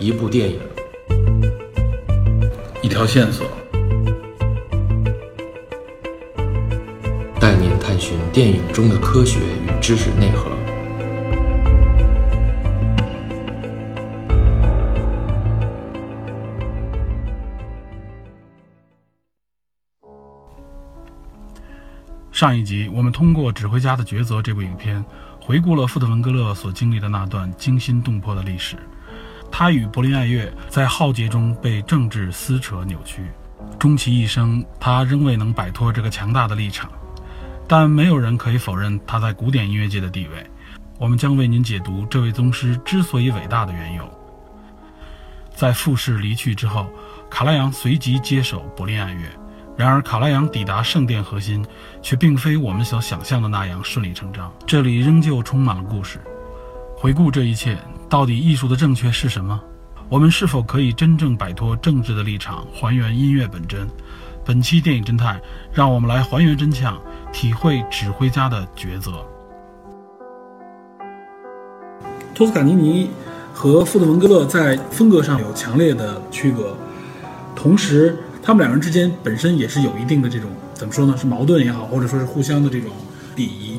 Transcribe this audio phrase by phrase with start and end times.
[0.00, 0.60] 一部电影，
[2.82, 3.44] 一条线索，
[7.40, 10.52] 带您探寻电影中的科学与知识内核。
[22.30, 25.04] 上一集，我们通过《指挥家的抉择》这部影片，
[25.40, 28.76] 回顾了富特文格勒所经历的那段惊心动魄的历史。
[29.58, 33.24] 他与柏林爱乐在浩劫中被政治撕扯扭曲，
[33.76, 36.88] 终其一生，他仍未能摆脱这个强大的立场。
[37.66, 40.48] 但没有人可以否认他在古典音乐界的地位。
[40.96, 44.08] 我们将为您解读这位宗师之所以伟大的缘由。
[45.56, 46.86] 在富士离去之后，
[47.28, 49.22] 卡拉扬随即接手柏林爱乐。
[49.76, 51.66] 然而，卡拉扬抵达圣殿核心，
[52.00, 54.52] 却并非我们所想象的那样顺理成章。
[54.64, 56.20] 这里仍旧充满了故事。
[56.96, 57.76] 回顾这一切，
[58.08, 59.60] 到底艺术的正确是什么？
[60.08, 63.86] 我们是否可以真正摆脱政治的立场，还原音乐本真？
[64.44, 65.40] 本期电影侦探，
[65.72, 66.98] 让我们来还原真相，
[67.32, 69.12] 体会指挥家的抉择。
[72.34, 73.10] 托斯卡尼尼
[73.52, 76.76] 和富特文格勒在风格上有强烈的区隔，
[77.54, 78.16] 同时。
[78.40, 81.14] 他们两人之间本身也是有一定的这种怎么说呢？
[81.18, 82.90] 是矛盾也好，或者说是互相的这种
[83.36, 83.78] 鄙夷。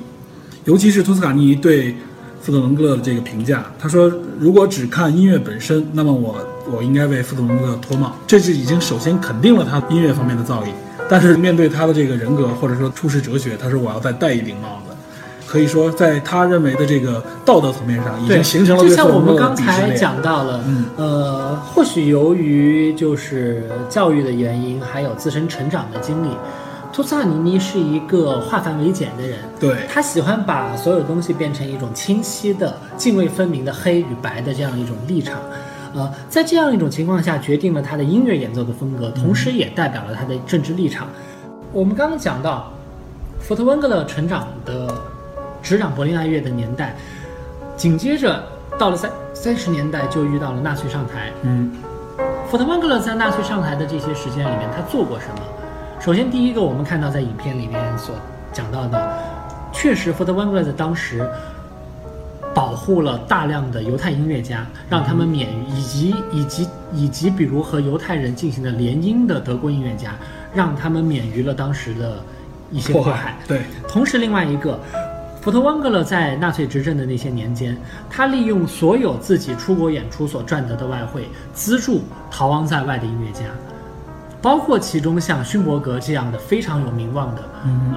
[0.65, 1.95] 尤其是托斯卡尼对
[2.41, 6.35] 富特文格勒的这个评价，他说：“如果只看音乐本身，那么我
[6.71, 10.67] 我应该为富特文格勒脱帽。”这是已经首先肯定了他音乐方面的造诣。
[11.09, 14.95] 但是面对他的这个人格或者说处世哲学，他说：“我要再戴一顶帽子。”
[15.47, 20.63] 可以说，在他认为的这个道德层面上，已经形成了就像我们刚才讲到了，
[20.95, 26.27] 呃，或许由于就是教育的原因，还有自身成长的经历，
[26.91, 29.39] 托斯卡尼尼是一个化繁为简的人。
[29.59, 35.37] 对他喜欢把所有东西变成一种清晰的、泾渭分明的黑与白的这样一种立场。
[35.93, 41.07] 呃，在这样一种情况下，决定了他的音乐演奏的风格，同时也代表了他的政治立场。
[41.71, 42.71] 我们刚刚讲到，
[43.39, 44.93] 福特温格勒成长的。
[45.61, 46.95] 执掌柏林爱乐的年代，
[47.75, 48.41] 紧接着
[48.77, 51.33] 到了三三十年代就遇到了纳粹上台。
[51.41, 51.69] 嗯，
[52.49, 55.41] 福特温格勒在纳粹上台的这些时间里面，他做过什么？
[55.99, 58.15] 首先，第一个我们看到在影片里面所
[58.53, 59.19] 讲到的，
[59.73, 61.29] 确实福特温格勒在当时
[62.55, 70.15] 保护了大量的犹太音乐家，让他们免于以及以及以及比如和犹太人进行的联姻的德国音乐家，
[70.53, 72.15] 让他们免于了当时的
[72.71, 73.35] 一些迫害。
[73.45, 74.79] 对，同时另外一个。
[75.41, 77.75] 福特温格勒在纳粹执政的那些年间，
[78.09, 83.45] 他利用所有自己出国演出所赚得的外汇，资助逃亡在外的音乐家，
[84.41, 87.41] 包括其中像勋伯格这样的非常有名望的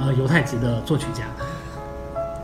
[0.00, 1.25] 呃犹太籍的作曲家。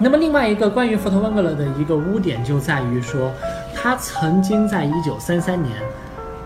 [0.01, 3.33] 那么另外一个关于福特温格勒的一个污点就在于说，
[3.75, 5.75] 他曾经在一九三三年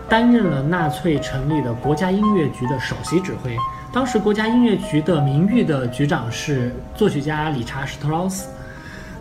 [0.09, 3.55] 担任了纳粹成立的国家音乐局的首席指挥。
[3.91, 8.49] 当时国家音乐局的名誉的局长是作曲家理查·施特劳斯，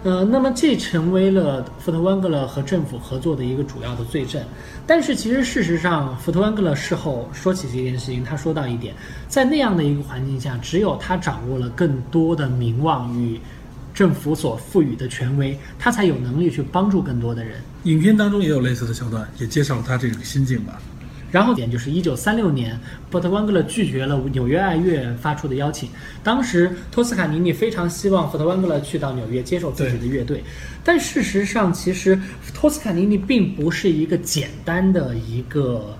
[0.04, 4.42] 呃，那么这成为了福特温格勒和政府合作的一个主要的罪证。
[4.84, 8.92] 但是其实事实上，福特温格勒事后说起这件事情，他说到一点，
[9.28, 13.40] 在那样的一个环境下，只有他掌握了更多的名望与
[13.94, 17.60] 政府所赋予的权威，他才有能力去帮助更多的人。
[17.84, 20.80] 影片当中也有类似的桥段，也介绍了他这个心境吧。
[21.32, 22.78] 然后点就是一九三六年，
[23.10, 25.88] 波特温格勒拒绝了纽约爱乐发出的邀请。
[26.22, 30.44] 当时托斯卡尼尼非常希望福特温格勒去到纽约接受自己的乐队，
[30.84, 32.20] 但事实上，其实
[32.52, 35.96] 托斯卡尼尼并不是一个简单的一个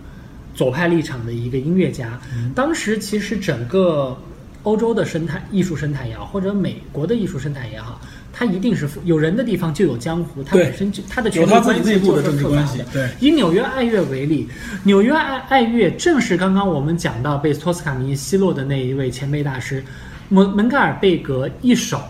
[0.55, 2.21] 左派立场的一个音乐家。
[2.55, 4.17] 当时其实整个
[4.65, 8.01] 欧洲的生态艺术生态也好，或者美国的艺术生态也好。
[8.35, 12.85] 它一定是有人的地方就有江湖，它本身就它的权力关系就是复杂的。
[12.91, 14.49] 对，以纽约爱乐为例，
[14.85, 19.85] 纽约爱爱乐正是刚刚我们讲到被托斯卡尼奚落的那一位前辈大师
[20.31, 22.01] 门门盖尔贝格一手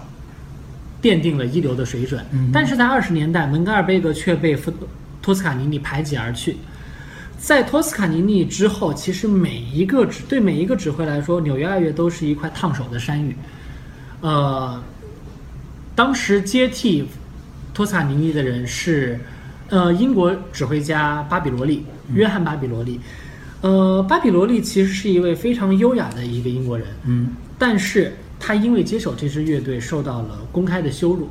[1.03, 2.25] 奠定了一流的水准。
[2.53, 4.57] 但是在二十年代，门盖尔贝格却被
[5.21, 6.57] 托斯卡尼尼排挤而去。
[7.37, 13.37] 在托斯卡尼尼之后，其实每一个指对每一个指挥来说，纽约爱乐都是一块烫手的山芋。
[14.21, 14.81] 呃。
[15.95, 17.07] 当时接替
[17.75, 19.21] 托斯卡尼尼的人是，
[19.69, 21.85] 呃，英国指挥家巴比罗利，
[22.15, 22.99] 约翰巴比罗利。
[23.61, 27.29] 呃，巴比罗利其实是一位非常优雅的一个英国人，嗯，
[27.59, 31.29] 但是他因为接手这支乐队受到了公开的羞辱。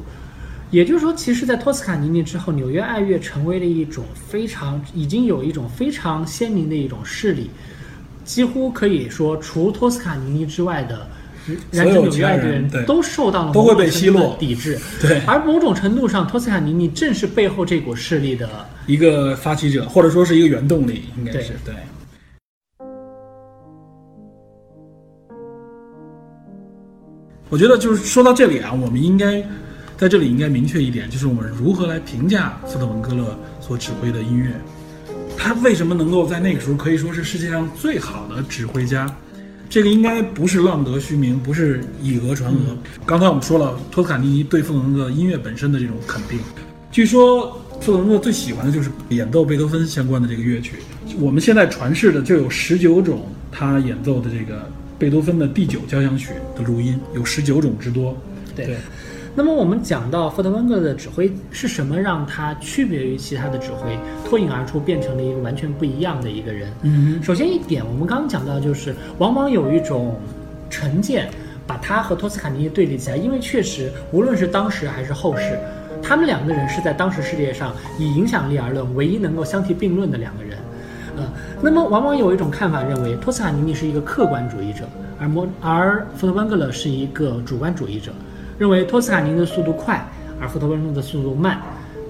[0.70, 7.50] 也就是说，其实，在托斯卡尼尼之后，纽约爱乐成为了一种非常已经有一种非常鲜明的一种势力，
[8.24, 11.08] 几乎可以说，除托斯卡尼尼之外的。
[11.72, 14.78] 燃所有纽约爱的人对都受到了都会被奚落抵制。
[15.02, 18.50] 对而某种程度上，托斯卡尼尼正是背后这股势力的
[18.88, 21.74] 一个发起者，或者说是一个原动力，应该是对。
[27.50, 29.44] 我觉得就是说到这里啊，我们应该
[29.98, 34.52] 在这里应该明确一点，就是我们如何来评价斯特文格勒所指挥的音乐，
[35.38, 39.06] 他为什么能够在那个时候可以说是世界上最好的指挥家？
[39.72, 42.78] 这个应该不是浪得虚名，不是以讹传讹。
[43.06, 46.38] 刚才我们说了，托斯卡尼尼对弗洛伦格音乐本身的这种肯定。
[46.92, 50.74] 据说弗洛伦格最喜欢的就是演奏贝多芬相关的这个乐曲。
[51.18, 54.70] 我们现在传世的就有十九种他演奏的这个
[55.00, 58.14] 贝多芬的第九交响曲的录音，有十九种之多。
[58.54, 58.76] 对。
[59.34, 66.70] 那么我们讲到福特温格的指挥是什么让他区别于其他的指挥，脱颖而出，变成了一个完全不一样的一个人？
[66.82, 70.20] 嗯首先一点，我们刚刚讲到，就是往往有一种
[70.70, 71.30] 成见，
[71.66, 75.58] 把他和托斯卡尼尼对立起来，因为确实无论是当时还是后世，
[76.04, 80.58] 他们两个人是在当时世界上以影响力而论唯一能够相提并论的两个人。
[81.16, 81.24] 呃，
[81.62, 84.84] 那么往往有一种看法认为，托斯卡尼尼是一个客观主义者，
[85.18, 88.12] 而摩而福特温格勒是一个主观主义者。
[88.62, 90.08] 认为托斯卡尼的速度快，
[90.40, 91.60] 而福特温格的速度慢，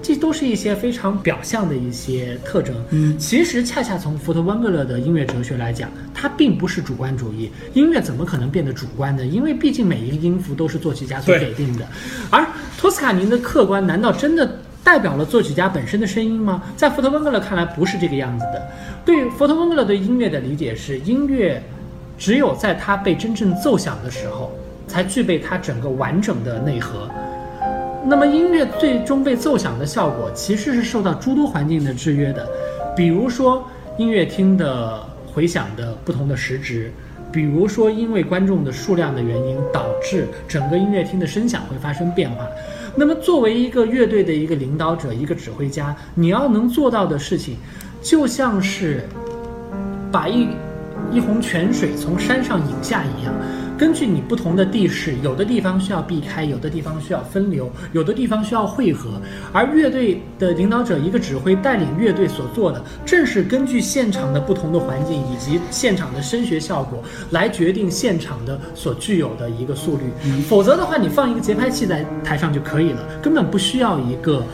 [0.02, 2.76] 这都是一些非常表象的一些特征。
[2.90, 7.50] 嗯，其实恰恰从福特温格勒的音乐哲学来讲，它并不是主观主义。
[7.72, 9.24] 音乐怎么可能变得主观呢？
[9.24, 11.86] 因为毕竟每一个音符都是作曲家所给定的。
[12.28, 12.46] 而
[12.76, 16.62] 托斯卡尼的客观，难道真的代表了作曲家本身的声音吗？
[16.76, 18.70] 在福特温格勒看来，不是这个样子的。
[19.06, 21.62] 对福特温格勒对音乐的理解是，音乐
[22.18, 24.52] 只有在它被真正奏响的时候。
[24.92, 27.08] 才具备它整个完整的内核。
[28.04, 32.46] 那么音乐最终被奏响的效果，其实是受到诸多环境的制约的，
[32.94, 33.66] 比如说
[33.96, 35.02] 音乐厅的
[35.32, 36.92] 回响的不同的时值，
[37.32, 42.46] 比如说因为观众的数量的原因，导致整个音乐厅的声响会发生变化。
[42.94, 47.56] 那么作为一个乐队的一个领导者、一个指挥家，你要能做到的事情，
[48.02, 49.08] 就像是
[50.10, 50.48] 把一
[51.10, 53.32] 一泓泉水从山上引下一样。
[53.82, 59.20] 根据你不同的地势，有的地方需要避开，有的地方需要分流，有的地方需要汇合。
[59.52, 70.04] 而乐队的领导者，一个指挥带领乐队所做的，正是根据现场的不同的环境以及现场的声学效果，来决定现场的所具有的一个速率。
[70.48, 74.46] 否则的话，你放一个节拍器在台上就可以了，根本不需要一个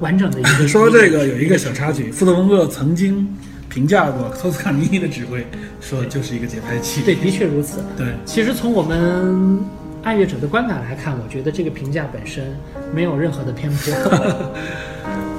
[0.00, 0.48] 完整的一个。
[0.68, 3.26] 说这个有一个小插曲，富特文格曾经。
[3.68, 5.46] 评价过托斯卡尼尼的指挥，
[5.80, 7.02] 说就是一个节拍器。
[7.02, 7.78] 对，的确如此。
[7.96, 9.58] 对，其实从我们
[10.02, 12.56] 爱乐者的观感来看，我觉得这个评价本身
[12.94, 13.92] 没有任何的偏颇。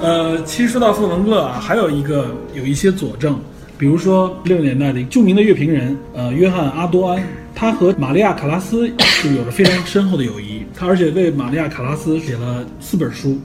[0.00, 3.40] 呃，其实说到富文格啊，还有一个有一些佐证，
[3.76, 7.22] 比如说六十年代的著名的乐评人，呃，约翰阿多安，
[7.54, 13.40] 他和玛利亚卡拉斯是有着非常深厚的友谊，他而且为玛利亚卡拉斯写了四本书。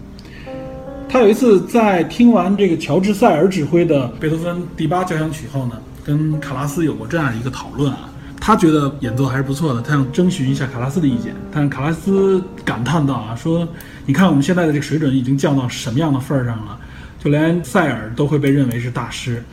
[1.14, 5.74] 他有一次在听完这个乔治塞尔指挥的贝多芬第八交响曲后呢，
[6.04, 8.10] 跟卡拉斯有过这样一个讨论啊。
[8.42, 11.36] 他觉得演奏还是不错的，他想征询一下卡拉斯的意见。
[11.52, 13.68] 但卡拉斯感叹道啊，说
[14.08, 16.80] 你看我们现在的这个水准已经降到什么样的份儿上了，
[17.24, 19.44] 就连塞尔都会被认为是大师，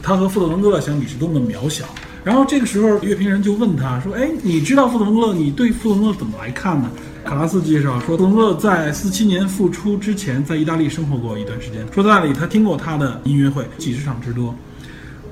[0.00, 1.84] 他和富特文格勒相比是多么渺小。
[2.22, 5.34] 然后这个时候乐评人就问他说：“哎，你知道富特文格勒？
[5.34, 6.88] 你对富特文勒怎么来看呢？”
[7.28, 11.86] 卡拉斯介绍说，文勒在四七年复出之前，在意大利生活过一段时间。
[11.92, 14.54] 说在那里，他听过他的音乐会几十场之多。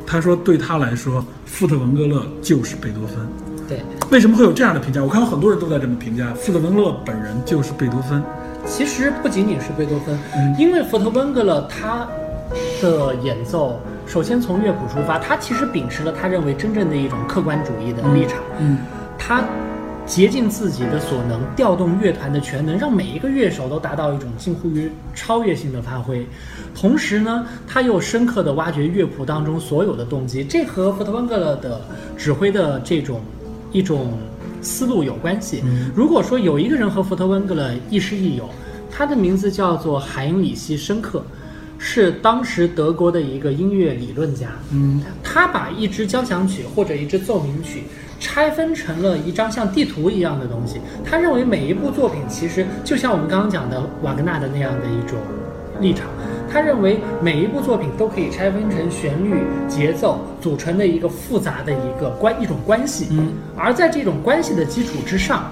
[0.06, 3.16] 他说，对他来说，富特文格勒就是贝多芬。
[3.66, 3.80] 对，
[4.10, 5.02] 为什么会有这样的评价？
[5.02, 8.22] 我看到很多人都在这么评价，富特文格勒本人就是贝多芬。
[8.66, 10.18] 其实不仅仅是贝多芬，
[10.58, 12.06] 因为福特温格勒他
[12.82, 18.38] 的演奏，首先从乐谱出发，他其实秉持了他认为真正的一种客观主义的立场。
[18.60, 18.76] 嗯，
[19.16, 19.42] 他。
[20.06, 26.24] 竭尽自己的所能，调动乐团的全能，让每一个乐手都达到一种近乎于超越性的发挥。
[26.74, 31.80] 同时呢，他又深刻地挖掘乐谱当中所有的动机，这和福特温格勒的
[32.16, 33.20] 指挥的这种
[33.72, 34.12] 一种
[34.62, 35.64] 思路有关系。
[35.94, 38.48] 如果说有一个人和福特温格勒亦师亦友，
[38.90, 41.24] 他的名字叫做海因里希·申克，
[41.78, 44.50] 是当时德国的一个音乐理论家。
[44.70, 47.82] 嗯，他把一支交响曲或者一支奏鸣曲。
[48.26, 50.80] 拆分成了一张像地图一样的东西。
[51.04, 55.16] 他认为每一部作品其实就像我们刚刚讲的瓦格纳的那样的一种
[55.80, 56.08] 立场。
[56.50, 63.08] 他认为每一部作品都可以拆分成旋律、节奏组成的一个复杂的一个关一种关系。
[63.10, 65.50] 嗯，而在这种关系的基础之上，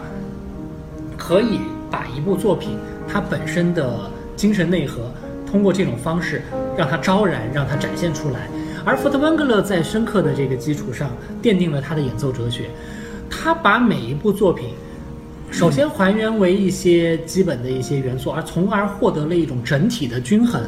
[1.16, 2.76] 可以把一部作品
[3.06, 5.02] 它本身的精神内核
[5.46, 6.42] 通过这种方式
[6.76, 8.48] 让它昭然，让它展现出来。
[8.84, 11.10] 而福特温格勒在深刻的这个基础上
[11.42, 12.68] 奠定了他的演奏哲学，
[13.30, 14.68] 他把每一部作品。
[15.50, 20.60] 首先还原为一些基本的一些元素，而从而获得了一种整体的均衡。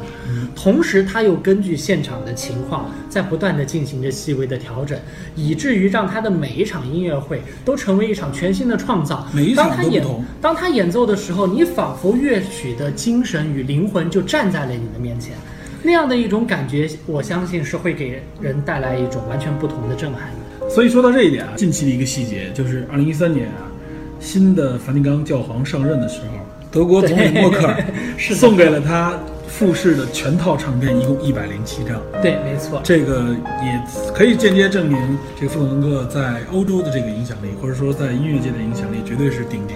[0.55, 4.97] 同时，他又根据现场的情况，在不断的进行着细微的调整，
[5.35, 9.27] 以至于让他的每一场音乐会都成为一场全新的创造。
[9.33, 15.35] 每一场当他演都不同当他演奏的时候，你仿佛乐曲的精神与灵魂就站在了你的面前，
[15.83, 20.69] 那样的一种感觉，我相信是会给人带来一种完全不同的震撼的。
[20.69, 23.71] 所以说到这一点啊，近期的一个细节就是二零一三年啊，
[24.19, 26.27] 新的梵蒂冈教皇上任的时候，
[26.71, 27.85] 德国总理默克尔
[28.19, 32.03] 是送给了他富士的全套唱片，一共一百零七张。
[32.21, 32.81] 对，没错。
[32.83, 33.81] 这个也
[34.13, 39.75] 可以间接证明，这个富特文格在欧洲的这个影响力，或者说在音乐界的影响力，绝对是顶级。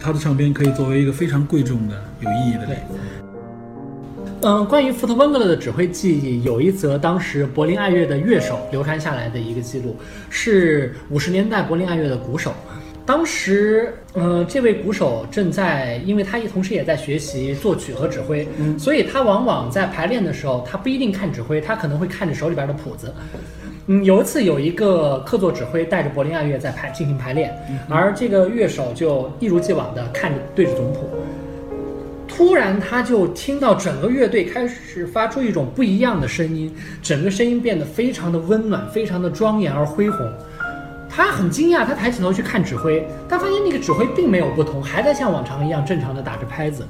[0.00, 2.96] 他的唱片可以作为一个非常贵重的、有意义的礼物。
[4.44, 9.96] 嗯，关于福特温格勒的指挥技艺，有一则当时柏林爱乐的乐手流传下来的一个记录，
[10.30, 12.52] 是五十年代柏林爱乐的鼓手。
[13.06, 23.14] 当时，呃，这位鼓手正在，因为他也同时也在学习作曲和指挥，嗯所以他往往在排练的时候，他不一定看指挥，他可能会看着手里边的谱子。
[23.86, 27.52] 嗯，有一次有一个客座指挥带着柏林爱乐在排进行排练，
[27.88, 31.08] 而这个乐手就一如既往的看着对着总谱，
[32.34, 40.26] 突然他就听到整个乐队开始发出一种不一样的声音，整个声音变得非常的温暖，非常的庄严而恢宏。
[41.10, 46.86] 他很惊讶，他抬起头去看指挥，但发现那个指挥并没有不同，还在像往常一样正常的打着拍子。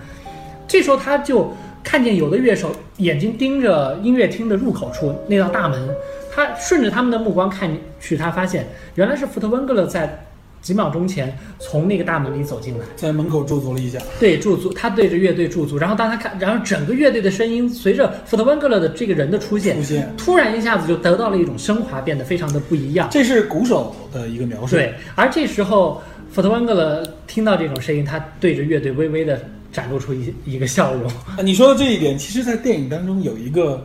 [0.69, 5.89] 这时候他就看见有的乐手眼睛盯着音乐厅的入口处那道大门，
[6.33, 7.69] 他顺着他们的目光看
[8.01, 10.25] 去，他发现原来是福特温格勒在
[10.63, 12.85] 几秒钟前从那个大门里走进来。
[12.97, 23.09] 在门口驻足了一下，对驻足，他对着乐队驻足，然后当他看，然后整个乐队的声音随着福特温格勒的这个人的出现，出现突然一下子就得到了一种升华，变得非常的不一样。
[23.11, 24.77] 这是鼓手的一个描述。
[24.77, 26.01] 对，而这时候
[26.31, 31.11] 福特温格勒听到这种声音，他对着乐队微微的展露出一一个笑容。
[31.11, 33.85] 啊，你说的这一点，其实，在电影当中有一个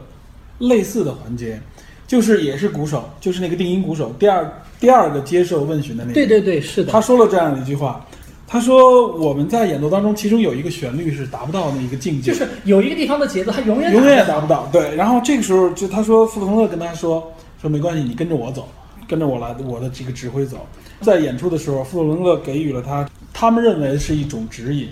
[0.60, 1.60] 类似的环节，
[2.07, 4.49] 就是也是鼓手，就是那个定音鼓手，第二
[4.79, 6.13] 第二个接受问询的那个。
[6.13, 8.05] 对对对，是的，他说了这样的一句话，
[8.47, 14.69] 他说我们在演奏当中，其中有一个旋律是达不到那一个境界，就是有一个地方的节奏，他永远永远也达不到。
[14.71, 18.69] 对，然后这个时候就他说富特蒙特跟他说说没关系，你跟着我走，
[19.07, 20.65] 跟着我来我的这个指挥走。
[21.01, 24.87] 在演出的时候，富特蒙特给予了他他们认为是一种指引，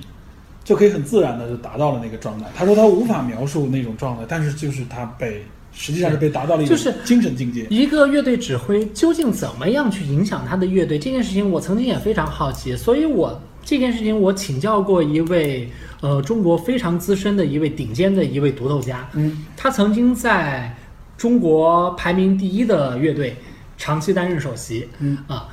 [0.64, 2.46] 就可以很自然的就达到了那个状态。
[2.54, 5.44] 他说他无法描述那种状态，但是就是他被
[5.76, 7.68] 实际上是被达到了一种就是精神境界。
[7.70, 15.70] 一个乐队指挥究竟怎么样去影响他的乐队这件事情，我曾经也非常好奇，所以我这件事情我请教过一位
[16.02, 20.76] 呃中国非常资深的一位顶尖的一位独奏家，嗯，他曾经在
[21.18, 23.36] 中国排名第一的乐队
[23.78, 25.18] 长期担任首席，嗯。
[25.28, 25.48] 啊。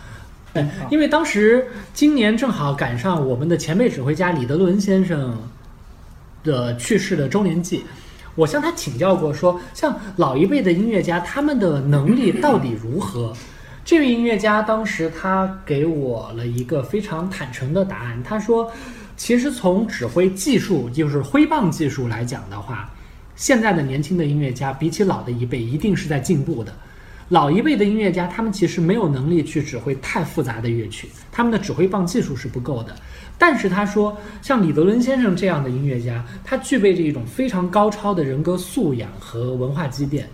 [0.54, 5.34] 对，因为当时今年正好赶上我们的前辈指挥家李德伦先生
[6.44, 7.82] 的去世的周年祭，
[8.34, 13.32] 我向他请教过说，像老一辈的音乐家，他们的能力到底如何？
[13.84, 18.70] 这位音乐家当时他给我了一个非常坦诚的答案，他说，
[19.16, 22.88] 其实从指挥技术，就是挥棒技术来讲的话，
[23.34, 26.72] 现在的年轻的音乐家比起老的一辈一定是在进步的。
[27.28, 32.94] 老一辈的音乐家，他们其实没有能力去指挥太复杂的乐曲，他们的指挥棒技术是不够的。
[33.42, 40.28] 但是他说，像李德伦先生这样的音乐家，他具备着一种非常高超的人格素养和文化积淀，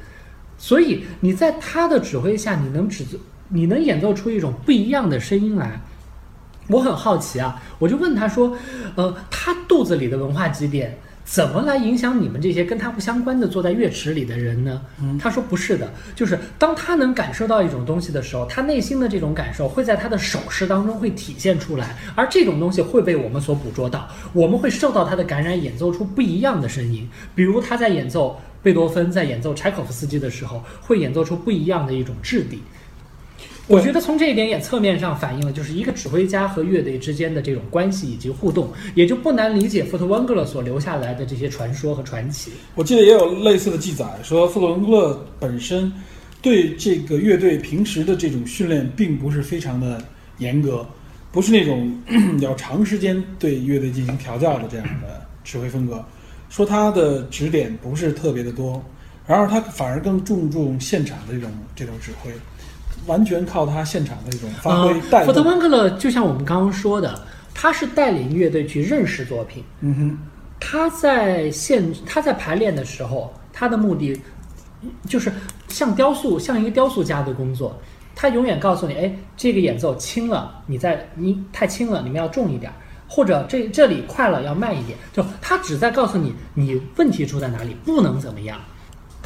[0.58, 3.06] 所以你在他的指挥下，你能指
[3.48, 5.80] 你能演奏出一种不一样的声音来。
[6.68, 8.54] 我很好奇啊，我就问他说，
[8.94, 10.98] 呃，他肚子里的文化积淀。
[11.28, 14.80] 怎么来影响你们这些跟他不相关的坐在乐池里的人呢？
[15.20, 27.06] 他说不是的，就是当他能感受到一种东西的时候，他内心的这种感受会在他的手势当中会体现出来，而这种东西会被我们所捕捉到，我们会受到他的感染，演奏出不一样的声音。
[27.34, 32.62] 比如他在演奏贝多芬，在演奏柴可夫斯基的时候，会演奏出不一样的一种质地。
[33.68, 42.50] 我觉得从这一点也侧面上反映了，就是一个指挥家和乐队之间的这种关系以及互动，也就不难理解福特温格勒所留下来的这些传说和传奇。
[42.74, 45.92] 我记得也有类似的记载，说富特温格勒本身
[46.40, 50.02] 对这个乐队平时的这种训练并不是非常的
[50.38, 50.86] 严格，
[51.30, 51.94] 不是那种
[52.40, 56.02] 要长时间对乐队进行调教的这样的指挥风格。
[56.48, 58.82] 说他的指点不是特别的多，
[59.26, 62.32] 然而他反而更注重现场的这种这种指挥。
[63.06, 65.26] 完全靠他现场的一种发挥带呃。
[65.26, 67.20] 福特温格勒就像我们刚刚说的，
[67.54, 69.64] 他是带领乐队去认识作品。
[69.80, 70.18] 嗯哼，
[70.60, 74.20] 他在现他在排练的时候，他的目的
[75.06, 75.32] 就是
[75.68, 77.76] 像雕塑，像一个雕塑家的工作。
[78.14, 82.74] 他永远告诉你，哎，这个演奏轻了，你在你太轻了，你们要重一点儿，
[83.06, 88.58] 或者这这里快了要慢一点，就他只在告诉你你问题出在哪里，不能怎么样。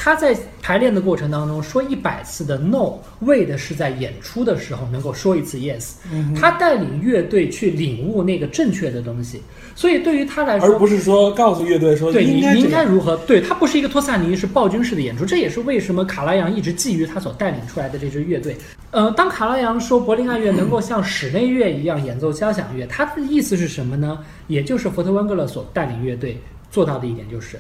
[0.05, 5.93] 他在排练的过程当中说一百次的 no，为的是在演出的时候能够说一次 yes。
[6.35, 9.41] 他带领乐队去领悟那个正确的东西，
[9.77, 13.17] 所以对于他来说，而不是说告诉乐队说对你你应应该这样该如何？
[13.29, 18.57] 对他不是一个托萨尼是暴君式的演出，这也是为什么卡拉扬一直觊觎他所带领出来的这支乐队。
[18.91, 24.19] 呃，当卡拉扬说柏林爱乐能够像室内乐一样演奏交响乐，他的意思是什么呢？
[24.49, 26.37] 也就是福特温格勒所带领乐队
[26.73, 27.57] 做到的一点，就是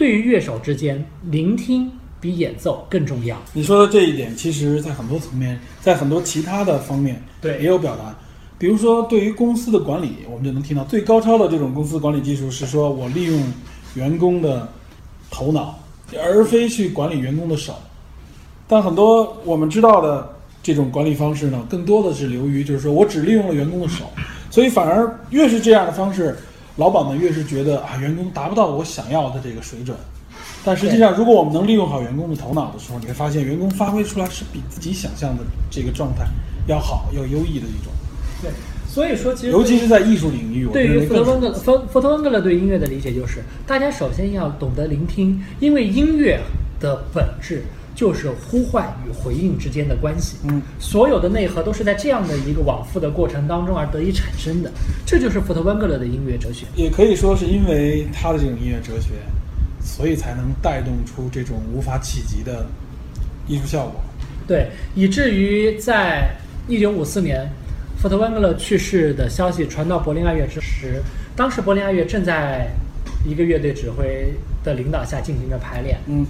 [0.00, 1.86] 对于乐手之间，聆听
[2.22, 3.36] 比演奏更重要。
[3.52, 8.16] 你说的这一点，其实在很多层面，在很多其他的方面，对也有表达。
[8.56, 13.42] 比如说，对于公司的管理，我们就能听到最高超的这种公司管理技术是说我利用
[13.92, 14.66] 员工的
[15.30, 15.78] 头脑，
[16.18, 17.74] 而非去管理员工的手。
[18.66, 24.06] 但很多我们知道的这种管理方式呢，更多的是流于就是说我只利用了员工的手，
[24.50, 26.34] 所以反而越是这样的方式，
[26.80, 29.94] 老板们越是觉得啊，员工达不到我想要的这个水准。
[30.64, 36.24] 但实际上，如果我们能利用好员工的头脑的时候，你会发现员工发挥出来是比自己想象的这个状态
[36.66, 37.92] 要好、要优异的一种，
[38.40, 38.50] 对，
[38.88, 46.40] 所以说其实尤其是在艺术领域，我对于认为更是福特温格勒，福福特温格勒对音乐的理解就是，大家首先要懂得聆听，因为音乐
[46.80, 47.62] 的本质
[48.00, 50.38] 就是呼唤与回应之间的关系。
[50.44, 54.72] 嗯，所有的内核都是在这样的一个往复的过程当中而得以产生的，
[55.04, 56.64] 这就是福特温格勒的音乐哲学。
[56.76, 59.10] 也可以说是因为他的这种音乐哲学，
[59.82, 62.64] 所以才能带动出这种无法企及的
[63.46, 64.00] 艺术效果。
[64.46, 66.34] 对，以至于在
[66.68, 67.46] 一九五四年，
[67.98, 71.02] 福特温格勒去世的消息传到柏林爱乐之时，
[71.36, 72.66] 当时柏林爱乐正在
[73.26, 74.32] 一个乐队指挥
[74.64, 76.24] 的领导下进行着排练，嗯，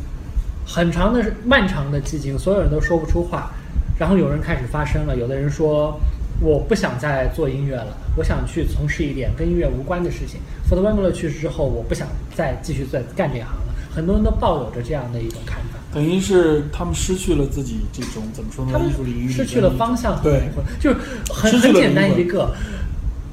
[0.73, 3.51] 很长的、漫长的寂静，所有人都说不出话。
[3.99, 6.01] 然后有人开始发声了，有的人说
[6.41, 13.75] ：“我不想再做音乐了，我想去从事一点跟音乐无关的事情。”福特温格勒去世之后，我不想再继续再干这行了。
[13.93, 15.79] 很多人都抱有着这样的一种看法。
[15.93, 18.79] 等于是他们失去了自己这种怎么说呢他？
[18.79, 20.97] 们艺术领域失去了方向和对灵魂，就是
[21.33, 22.55] 很很简单一个。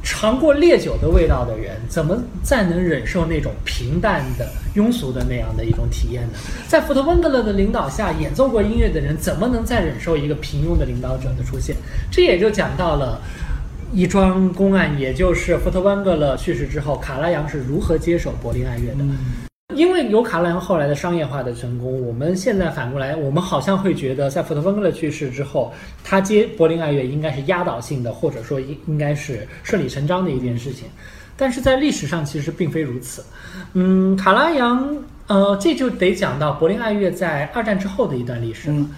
[0.09, 6.39] 尝过烈酒的味道的人，怎么再能忍受那种平淡的、庸俗的那样的一种体验呢？
[6.65, 11.75] 在福特温格勒的领导下演奏过音乐的人，怎么能再忍受一个平庸的领导者的出现？
[12.09, 13.21] 这也就讲到了
[13.91, 19.46] 一桩公案，也就是福特温格勒去世之后，卡拉扬是如何接手柏林爱乐的。
[19.75, 25.73] 因为有卡拉扬后来的商业化的成功，我们现在反过来，我们好像会觉得，在福特温格勒去世之后，
[26.05, 30.87] 他接柏林爱乐应该是压倒性的，或者说应应该是顺理成章的一件事情。
[31.35, 33.21] 但是在历史上其实并非如此。
[33.73, 38.75] 嗯，卡拉扬，呃，这就得讲到柏林爱乐在二战之后的一段历史了。
[38.77, 38.89] 嗯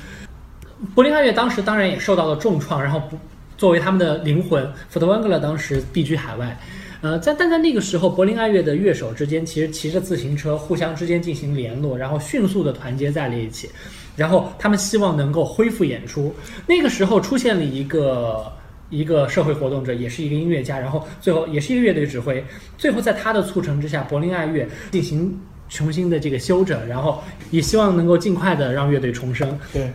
[0.93, 3.17] 柏林爱乐当时当然也受到了重创，然后不
[3.57, 6.57] 作为他们的灵魂，福特温格勒当时避居海外。
[7.01, 13.69] 呃，在但在那个时候，柏林爱乐的乐手之间其实骑着自行车互相之间进行联络，然后迅速的团结在了一起，
[14.17, 16.35] 然后他们希望能够恢复演出。
[16.67, 18.51] 那个时候出现了一个
[18.89, 22.43] 一个社会活动者，也是一个音乐家，然后最后也是一个乐队指挥。
[22.77, 29.57] 最后在他的促成之下，柏林爱乐进行重新的这个修整，然后也希望能够尽快的让乐队重生。
[29.71, 29.89] 对，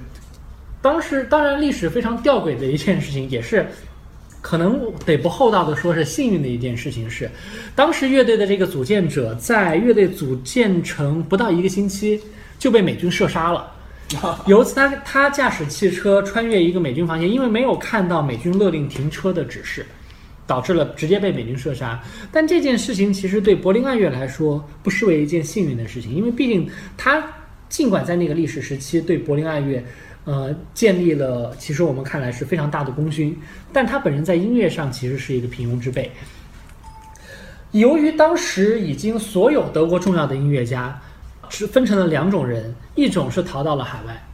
[0.80, 3.66] 当时当然历史非常吊诡的一件事情，也是
[4.44, 7.30] 可能得不厚道的说是幸运的一件事情是，
[7.74, 12.20] 当时乐队的这个组建者在乐队组建成不到一个星期
[12.58, 13.72] 就被美军射杀了。
[14.44, 19.86] 有一次他他驾驶汽车穿越一个美军防线，因为没有看到美军勒令停车的指示，
[20.46, 21.98] 导致了直接被美军射杀。
[22.30, 27.24] 但这件事情其实对柏林爱乐来说不失为一件幸运的事情，因为毕竟他
[27.70, 29.82] 尽管在那个历史时期对柏林爱乐。
[30.24, 33.38] 呃，建立了其实我们看来是非常大的功勋，
[33.72, 36.10] 但他本人在音乐上其实是一个平庸之辈。
[37.72, 40.98] 由于当时已经所有德国重要的音乐家
[41.48, 44.24] 是分成了两种人，一种是逃到了海外，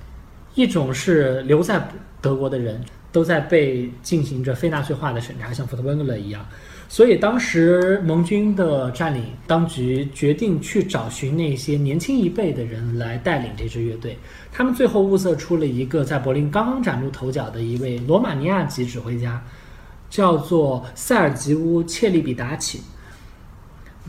[0.54, 1.88] 一种是留在
[2.20, 6.46] 德国的人，都在被进行着非纳粹化的审查，像福特温格勒一样。
[6.92, 14.18] 所以当时盟军的占领当局决定去找寻那些年轻一辈的人来带领这支乐队。
[14.50, 19.40] 他们最后物色出了一个在柏林刚刚崭露头角的一位罗马尼亚籍指挥家，
[20.10, 22.80] 叫做塞尔吉乌切利比达奇。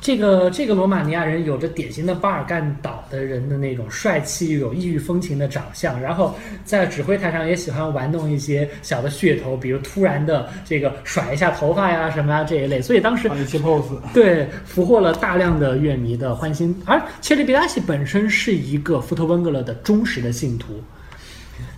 [0.02, 6.36] 这个这个罗马尼亚人有着典型的巴尔干岛的人的那种帅气又有异域风情的长相，然后
[6.66, 12.82] 在指挥台上也喜欢玩弄一些小的噱头，比如突然的这个甩一下头发呀什么呀这一类。
[12.82, 16.76] 所以当时一些 pose，对，俘获了大量的乐迷的欢心。
[16.84, 20.82] 而切利比达西本身是一个福特温格勒的忠实的信徒。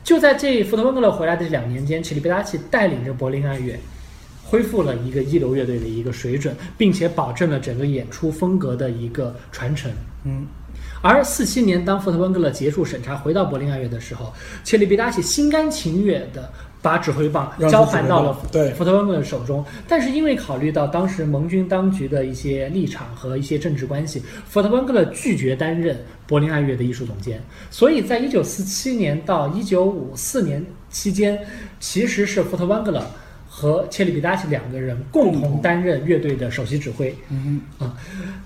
[0.01, 3.77] 就在这福特温格勒回来的这两年间，切里贝拉奇带领着柏林爱乐。
[4.43, 9.91] 恢复了一个一流乐队的一个水准，并且保证了整个演出风格的一个传承。
[10.25, 10.45] 嗯，
[11.01, 14.31] 而四七年当福特温格勒结束审查回到柏林爱乐的时候，
[14.63, 16.49] 切利比达奇心甘情愿的
[16.81, 19.65] 把指挥棒交还到了对福特温格勒手中。
[19.87, 27.41] 但是因为考虑到当时盟军当局的一些立场和一些政治关系，福特温格勒拒绝担任柏林爱乐的艺术总监。
[27.69, 31.37] 所以在一九四七年到一九五四年期间，
[31.79, 33.05] 其实是福特温格勒。
[33.55, 37.95] 和切里比达奇两个人共同担任乐队的首席指挥，嗯啊，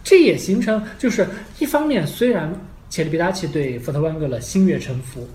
[0.04, 1.26] 这也形成就是
[1.60, 2.54] 一方面，虽然
[2.89, 5.26] 切里比达奇对福特温格勒心悦诚服，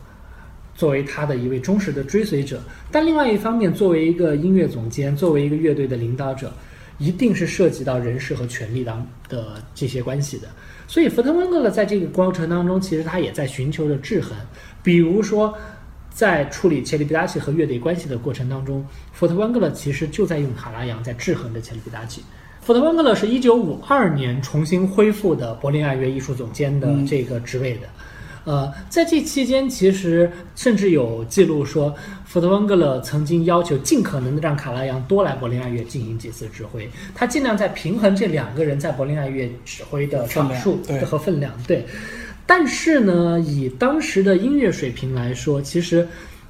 [0.74, 6.52] 作为他的一位忠实的追随者，但另外一方面，作为一个音乐总监，作为一个乐队的领导者，
[6.98, 10.48] 一定是涉及到人事和权力当的这些关系的。
[10.86, 14.36] 所以，福特温格勒在这个过程当中，其实他也在寻求着制衡，
[14.82, 15.56] 比如说。
[16.12, 22.22] 在处理切利比达奇和乐队关系的过程当中，福特温格勒其实就在用卡拉扬在制衡着切利比达奇。
[22.60, 27.88] 福特温格勒是一九五二年重新恢复的柏林爱乐艺术总监的这个职位的。
[28.44, 31.94] 呃，在这期间，其实甚至有记录说，
[32.24, 41.52] 福特温格勒曾经要求尽可能的让卡拉扬多来柏林爱乐进行几次指挥，他尽量在平衡这两个人在柏林爱乐指挥的场数和分量。
[41.66, 41.86] 对。
[42.46, 46.06] 但是呢，以当时的音乐水平来说，其实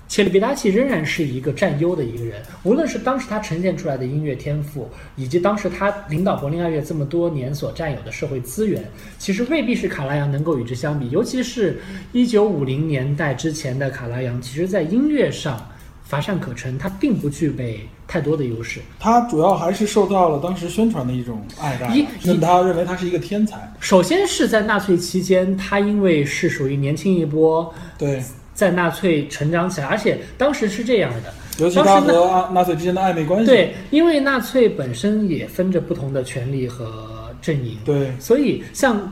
[0.08, 2.42] 切利比达奇仍然是一个占优的一个人。
[2.64, 8.84] 无论是当时他呈现出来的音乐天赋，以及当时他领导柏林爱乐这么多年所占有的社会资源，
[9.18, 11.08] 其实未必是卡拉扬能够与之相比。
[11.10, 11.78] 尤其是
[12.12, 15.66] 一九五零年代之前的卡拉扬，其实在音乐上
[16.12, 18.80] 乏善可陈，他并不具备太多的优势。
[19.00, 23.56] 他主要还是受到了当时宣传的一种爱戴一，让他认为他是一个天才。
[23.80, 28.22] 首先是在纳粹期间，他因为是属于年轻一波，对，
[28.52, 33.46] 在纳粹成长起来，而且当时是这样的，尤其他和纳纳粹之间的暧昧关系。
[33.46, 39.10] 对，因为纳粹本身也分着不同的权力和阵营，对，所以像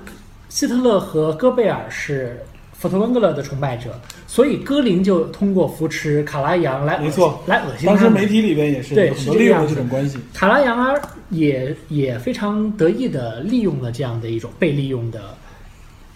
[0.51, 2.39] 希特勒和戈贝尔是
[2.81, 3.91] 福特温格勒的崇拜者，
[4.27, 10.19] 所以戈林就通过扶持卡拉扬来恶心没错来恶心当时媒体里边也是对有很多利用了这种关系。
[10.33, 15.21] 卡拉扬啊也也非常得意的利用了这样的一种被利用的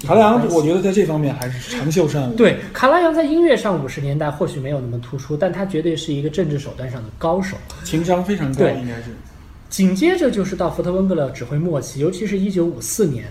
[0.07, 2.35] 卡拉扬我觉得在这方面还是长袖善舞。
[2.35, 7.59] 对卡拉扬在音乐上五十年代或许没有那么突出，但他绝对是一个政治手段上的高手。
[7.85, 9.15] 情商非常高，对应该是。
[9.69, 13.27] 紧接着就是到福特温格勒指挥末期，尤其是一九五四年，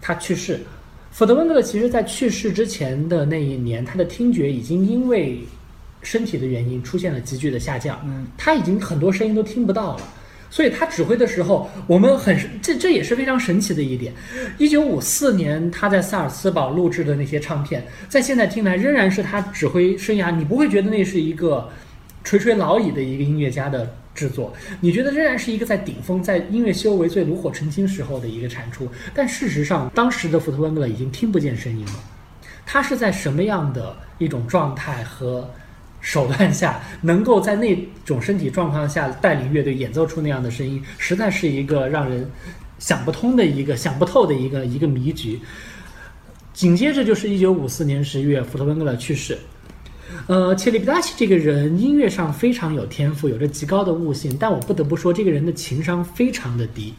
[0.00, 0.60] 他去世。
[1.14, 5.38] 福德温格勒其实在去世之前的那一年，他的听觉已经因为
[6.02, 10.02] 身体的原因出现了急剧的下降，嗯，他已经很多声音都听不到了。
[10.50, 14.12] 所以他指挥的时候，我们很这这也是非常神奇的一点。
[14.58, 21.70] 一九五四年他在萨尔茨堡录制的那些唱片，在现在听来仍然是他指挥生涯，你不会觉得那是一个
[22.24, 28.88] 垂垂老矣的一个音乐家的制作，你觉得仍然是一个在顶峰、在音乐修为最炉火纯青时候的一个产出。
[29.12, 31.92] 但事实上，当时的福特温格勒已经听不见声音了。
[32.64, 35.50] 他是在什么样的一种状态和
[36.00, 42.30] 手段下，能够在那种身体状况下带领乐队演奏出那样的声音，实在是一个让人
[42.78, 45.40] 想不通的一个、想不透的一个一个迷局。
[46.52, 49.36] 紧接着就是一九五四年十月，福特温格勒去世。
[50.26, 56.94] 呃，切利比达西这个人音乐上非常有天赋，有着极高的悟性，但我不得不说，这个人的情商非常的低，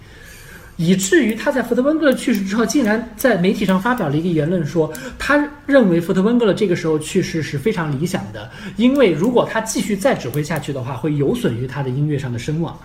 [0.77, 12.77] 以至于他在福特温格勒去世之后，竟然在媒体上发表了一个言论说，他认为福特温格勒这个时候去世是非常理想的，因为如果他继续再指挥下去的话，会有损于他的音乐上的声望。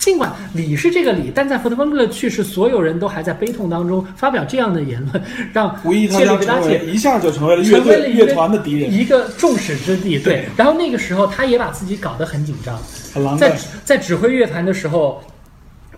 [0.00, 10.18] 尽管理是这个理，但在福特温格勒去世，所有人都还在悲痛当中发表这样的言论，让切里将成比达奇为一下就成为了乐乐团的敌人，一个众矢之的。
[10.20, 12.80] 对，然后那个时候他也把自己搞得很紧张，
[13.12, 13.52] 在很狼狈。
[13.84, 15.22] 在指挥乐团的时候，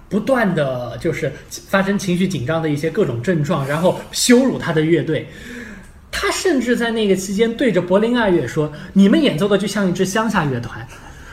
[0.09, 1.33] 不断的就是
[1.69, 5.29] 发生情绪紧张的一些各种症状，然后羞辱他的乐队。
[6.11, 10.85] 他甚至在那个期间对着柏林爱乐说：“你们演奏的就像一支乡下乐团。”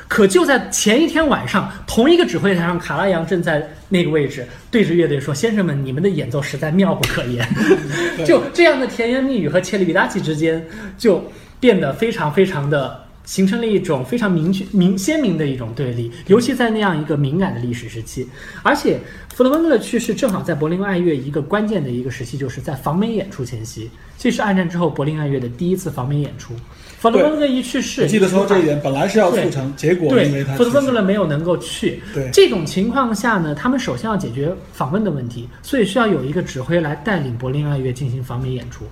[0.10, 7.48] 可就在前一天晚上，同一个指挥台上，卡拉扬正在那个位置对着乐队说：“先生们，你们的演奏实在妙不可言。
[8.26, 10.66] ”就这样的甜言蜜语和切里比达奇之间
[10.98, 11.24] 就
[11.60, 18.28] 变得非常非常的形成了一种非常明确、明鲜明的一种对立，尤其在那样一个敏感的历史时期。
[18.64, 19.00] 而且，
[19.36, 26.56] 弗洛温格勒去世正好在柏林爱乐一个关键的一个时期，就是在访美演出前夕，这是二战之后柏林爱乐的第一次访美演出。
[27.00, 32.04] 福特温格勒一去世，我记得说这一点本来是要促成，结果因为他福特温格勒没有能够去。
[32.14, 38.84] 对这种情况下呢，他们首先要解决访问的问题，所以需要有一个指挥来带领柏林爱乐进行访美演出。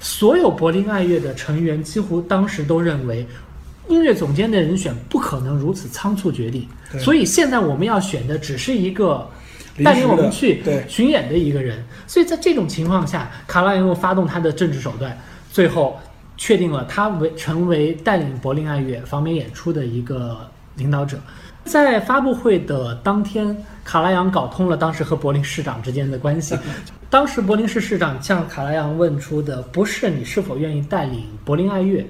[0.00, 3.24] 所有柏林爱乐的成员几乎当时都认为，
[3.88, 9.24] 音乐总监的人选不可能如此仓促决定，对所以现在我们要选的只是一个
[9.84, 11.84] 带领我们去巡演的一个人。
[12.08, 15.16] 所以在这种情况下，卡拉扬又发动他的政治手段，
[15.52, 15.96] 最后
[16.42, 20.36] 确定了他为成为带领柏林爱乐访美演出的一个
[20.74, 21.16] 领导者。
[21.62, 26.58] 在发布会的当天，卡拉扬搞通了当时和柏林市长之间的关系。
[27.08, 32.04] 当时柏林市市长向卡拉扬问出的不是你是否愿意带领柏林爱乐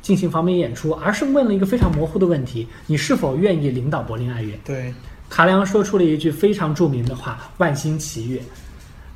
[0.00, 4.58] 进行访美演出，而是问了一个非常模糊的问题：你是否愿意领导柏林爱乐？
[4.64, 4.94] 对
[5.28, 8.40] 卡拉扬说出了一句非常著名的话：“万星齐悦。”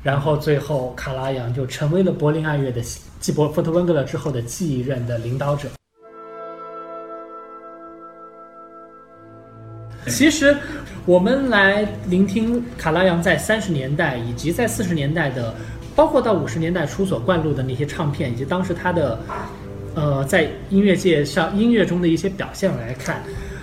[0.03, 2.81] 然后最后卡拉扬就成为了柏林爱乐的
[3.19, 5.69] 继伯福特温格勒之后的继任的领导者。
[10.07, 10.57] 其实，
[11.05, 15.53] 我们来聆听卡拉扬在三十年代以及在四十年代的，
[15.95, 19.19] 包括到五十年代初所灌录的那些唱片，以及当时他的，
[19.93, 23.21] 呃，在音乐界上音乐中的一些表现来看，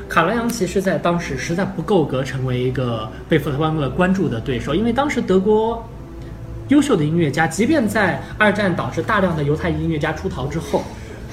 [0.08, 5.84] 卡拉扬其实在当时实在不够格成为一个被福特温格勒关注的对手，因为当时德国
[6.68, 10.84] 优秀的音乐家，即便在二战导致大量的犹太音乐家出逃之后，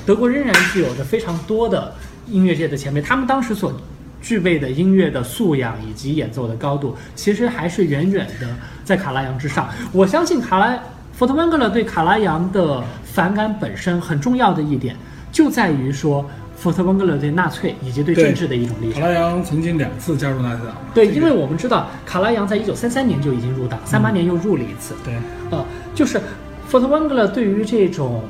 [0.05, 1.93] 德国仍然具有着非常多的
[2.27, 3.73] 音乐界的前辈，他们当时所
[4.21, 8.47] 具备的音乐的素养以及演奏的高度，其实还是远远的
[8.83, 9.69] 在卡拉扬之上。
[9.91, 10.79] 我相信卡拉
[11.13, 14.95] 福特温格勒对卡拉扬的反感本身很重要的一点，
[15.31, 16.27] 就在于说
[16.65, 18.99] 福特温格勒对纳粹以及对政治的一种立场。
[18.99, 24.95] 卡拉扬曾经两次加入纳粹党，对，因为我们知道卡拉扬在一九三三年就已经入党，三八年又入了一次。
[25.03, 25.13] 对
[25.51, 26.19] 呃，就是
[26.65, 28.23] 福特温格勒对于这种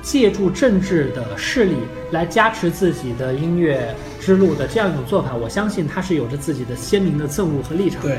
[0.00, 1.74] 借助政治的势力
[2.12, 8.08] 来加持自己的音乐之路的这样一种做法，我相信他是有着自己的鲜明的憎恶和立场的。
[8.08, 8.18] 对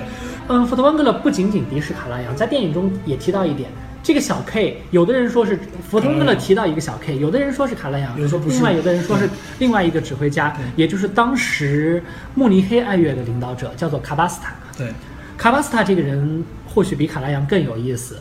[0.49, 3.71] 嗯，福特温格勒不仅仅敌视卡拉扬，在电影中也提到一点，
[4.12, 5.58] 这个小 K，有的人说是
[5.89, 8.13] 福特温格勒提到一个小 K，有的人说是卡拉扬，
[8.45, 12.04] 另外有的人说是另外一个指挥家，也就是当时
[12.36, 14.54] 慕尼黑爱乐的领导者，叫做卡巴斯塔。
[14.78, 14.89] 对。
[15.38, 18.19] 卡巴斯塔这个人或许比卡拉扬更有意思，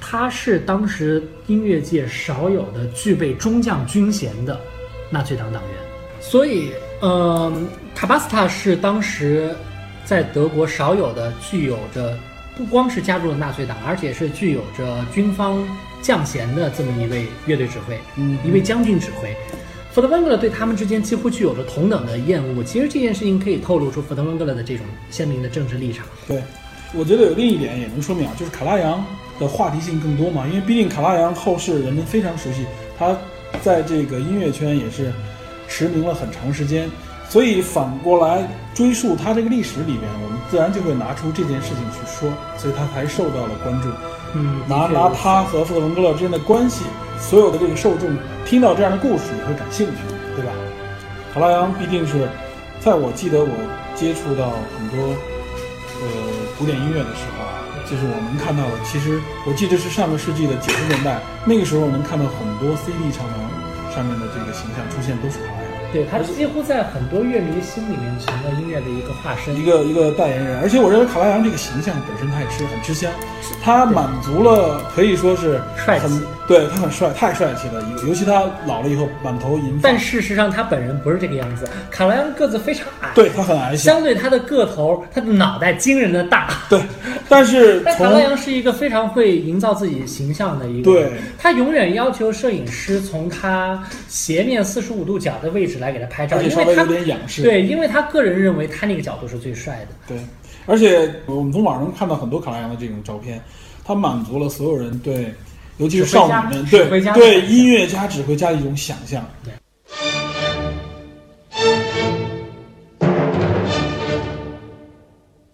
[0.00, 4.58] 他是当时音乐界少有的具备中将军衔的
[5.10, 5.72] 纳粹党党员，
[6.18, 6.70] 所以，
[7.02, 7.52] 呃，
[7.94, 9.54] 卡巴斯塔是当时
[10.02, 12.16] 在德国少有的具有着
[12.56, 15.62] 不光是加入了纳粹党，而且是具有着军方
[16.00, 19.36] 将衔的这么一位乐队指挥，嗯一位将军指挥。
[19.92, 22.64] 福特温格勒对他们之间几乎具有着同等的厌恶。
[22.64, 26.06] 其实这件事情可以透露出福特温格勒的这种鲜明的政治立场。
[26.26, 26.42] 对，
[26.94, 29.04] 我觉得有另一点也能说明啊，就是卡拉扬
[29.38, 32.64] 的话题性更多嘛，因为毕竟卡拉扬后世人们非常熟悉，
[32.98, 33.16] 他
[33.62, 35.12] 在这个音乐圈也是
[35.68, 36.90] 驰名了很长时间，
[37.28, 43.88] 所以反过来追溯他这个历史里边，我们自然就会拿出这件事情去说，所以他才受到了关注。
[44.34, 46.84] 嗯，拿拿他和福特文格勒之间的关系，
[47.18, 48.10] 所有的这个受众
[48.44, 50.02] 听到这样的故事也会感兴趣，
[50.34, 50.52] 对吧？
[51.32, 52.28] 卡拉扬毕竟是，
[52.80, 53.50] 在我记得我
[53.94, 55.08] 接触到很多
[56.00, 56.06] 呃
[56.58, 63.36] 古典音乐的时候啊，就是我能看到的，其实我记得是上个世纪的九十年代，那个时候能看到很多 CD 唱片
[63.94, 65.65] 上面的这个形象出现都是卡拉扬。
[65.96, 69.56] 对他几乎在很多乐迷心里面成了音乐的一个化身。
[69.56, 73.10] 一个一个代言人，而且我认为卡拉扬这个形象本身他也吃很吃香，
[73.62, 77.82] 他满足了可以说是帅气很对他很帅，太帅气了。
[78.02, 81.68] 尤尤其他老了以后满头银发但，事实上，他本人不是这个样子。
[81.90, 86.48] 卡拉扬个子非常矮，对他很矮小，相对他的个头，他的脑袋惊人的大。
[86.70, 86.80] 对，
[87.28, 100.14] 但是 但卡从拉扬是一个非常会营造自己形象的一个人，对他永远要求摄影师从他斜面四十五度角的位置来给他拍照，而且稍微有因为他点仰视，对，因为他个人认为他那个角度是最帅的。
[100.14, 100.18] 对，
[100.66, 103.42] 而且我们从网上能看到很多卡拉扬的这种照片，
[103.84, 105.34] 他满足了所有人对，
[105.78, 109.24] 尤其是少女们对对音乐家、指挥家的一种想象。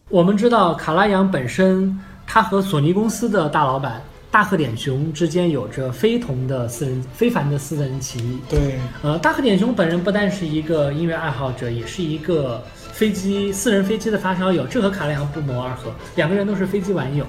[0.09, 8.39] 我们知道卡拉扬本身，他和索尼公司的大老板大贺典雄之间有着非同的私人非凡的私人情谊。
[8.49, 17.27] 对，呃，大贺典雄本人不但是一个音乐爱好者，也是一个飞机私人飞机的发烧友，这和卡拉扬不谋而合，两个人都是飞机玩友。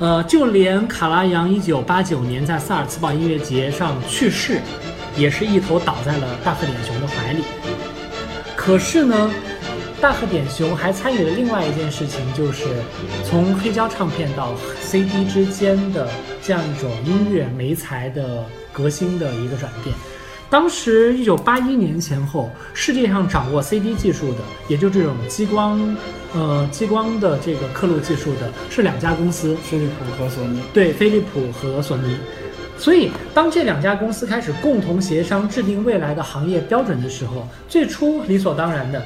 [0.00, 4.58] 呃，就连卡拉扬一九八九年在萨尔茨堡音乐节上去世，
[5.14, 7.44] 也是一头倒在了大和典熊的怀里。
[8.56, 9.30] 可是呢，
[10.00, 12.64] 大和典熊还参与了另外一件事情，就是
[13.28, 16.08] 从黑胶唱片到 CD 之间的
[16.42, 19.94] 这样一种音乐媒材的革新的一个转变。
[20.50, 25.96] 当时一九八一年前后，世界上掌握 CD 技术的，也就这种激光，
[26.34, 30.60] 呃，激光的这个刻录技术的，是两家公司，飞利浦和索尼。
[30.72, 32.16] 对，飞利浦和索尼。
[32.76, 39.00] 所以，当这两家公司开始共同协商制定未来的行业标准的时候，最初理所当然的，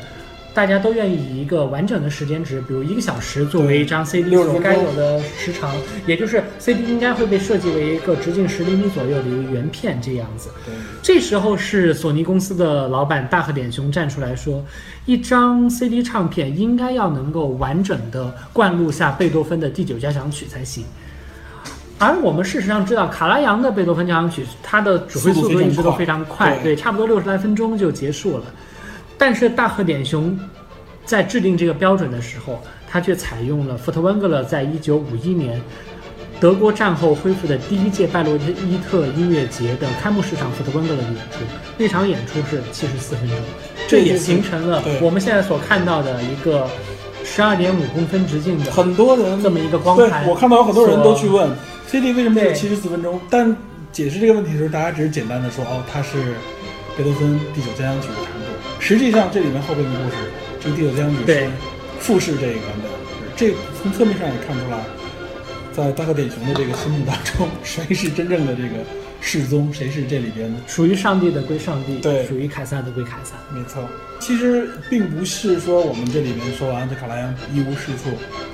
[0.54, 5.74] 大家都愿意以一个完整的时间值，比如一个小时作为一张 CD 60分钟所该有的时长，
[6.06, 10.48] 也就是 CD 应该会被设计为一个直径十厘米左右的一个圆片这样子。
[10.64, 14.64] 对，这时候是索尼公司的老板大和典雄站出来说，
[15.06, 20.84] 一张 CD 唱片应该要能够完整的灌录下贝多芬的第九交响曲才行。
[21.98, 28.44] 而我们事实上知道，卡拉扬的贝多芬交响曲，它的指挥速度一直都非常快，对对，差不多六十来分钟就结束了。
[29.18, 30.38] 但是大和典雄
[31.04, 35.60] 在制定这个标准的时候，他却采用了福特温格勒在一九五一年
[36.40, 41.38] 德国战后恢复的第一届拜洛伊特音乐节的开幕式上福特温格勒的演出。
[41.78, 43.38] 那场演出是七十四分钟，
[43.88, 46.68] 这也形成了我们现在所看到的一个
[47.24, 50.26] 十二点五公分直径的很多人这么一个光对盘。
[50.28, 51.50] 我看到有很多人都去问
[51.86, 53.56] CD 为什么是对七十四分钟，但
[53.92, 56.34] 解释这个问题的时候，大家只是简单的说哦，它是
[56.96, 58.43] 贝多芬第九交响曲的长度。
[58.86, 60.16] 实际上这里面后边的故事，
[60.60, 61.48] 这个第九将军是对
[62.00, 62.92] 复试这一版本。
[63.34, 64.84] 这从侧面上也看出来，
[65.72, 68.84] 在大和典雄的这个心目当中， 谁是真正的这个
[69.22, 73.36] 世宗，谁是这里边的属于上帝的归上帝，对属于凯撒的归凯撒。
[73.54, 73.88] 没错，
[74.20, 78.10] 其实并不是说我们这里面说完这卡拉扬一无是处，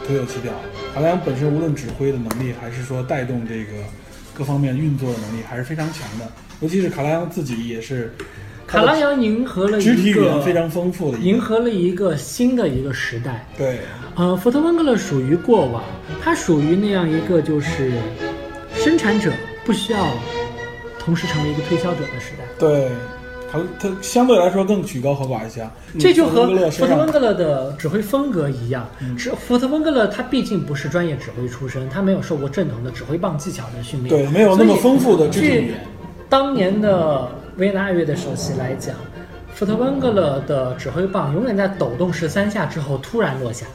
[0.07, 0.53] 徒有其表。
[0.95, 3.73] 卡拉扬本身无论指挥的能力，还是说带动这个
[4.33, 6.29] 各方面运作的能力，还是非常强的。
[6.61, 8.15] 尤其是卡拉扬自己也是，
[8.71, 13.45] 卡拉扬迎合了肢体一个语言非常丰富的，迎合了一个新的一个时代。
[13.59, 13.81] 对
[14.15, 15.83] 呃，福特温格勒属于过往，
[16.23, 17.93] 他属于那样一个就是
[18.75, 19.33] 生产者
[19.65, 20.07] 不需要
[21.01, 22.45] 同时成为一个推销者的时代。
[22.61, 22.89] 对，
[23.51, 25.69] 他他相对来说更曲高和寡一些。
[25.99, 35.87] 这就和嗯福特温格勒的指挥风格一样，嗯是福特温格勒他毕竟不是专业指挥出身，他没有受过正统的指挥棒技巧的训练，对没有那么丰富的肢体语言。
[36.29, 38.95] 当年的维也纳爱乐的首席来讲，
[39.55, 43.67] 福特温格勒的指挥棒永远在抖动十三下之后突然落下，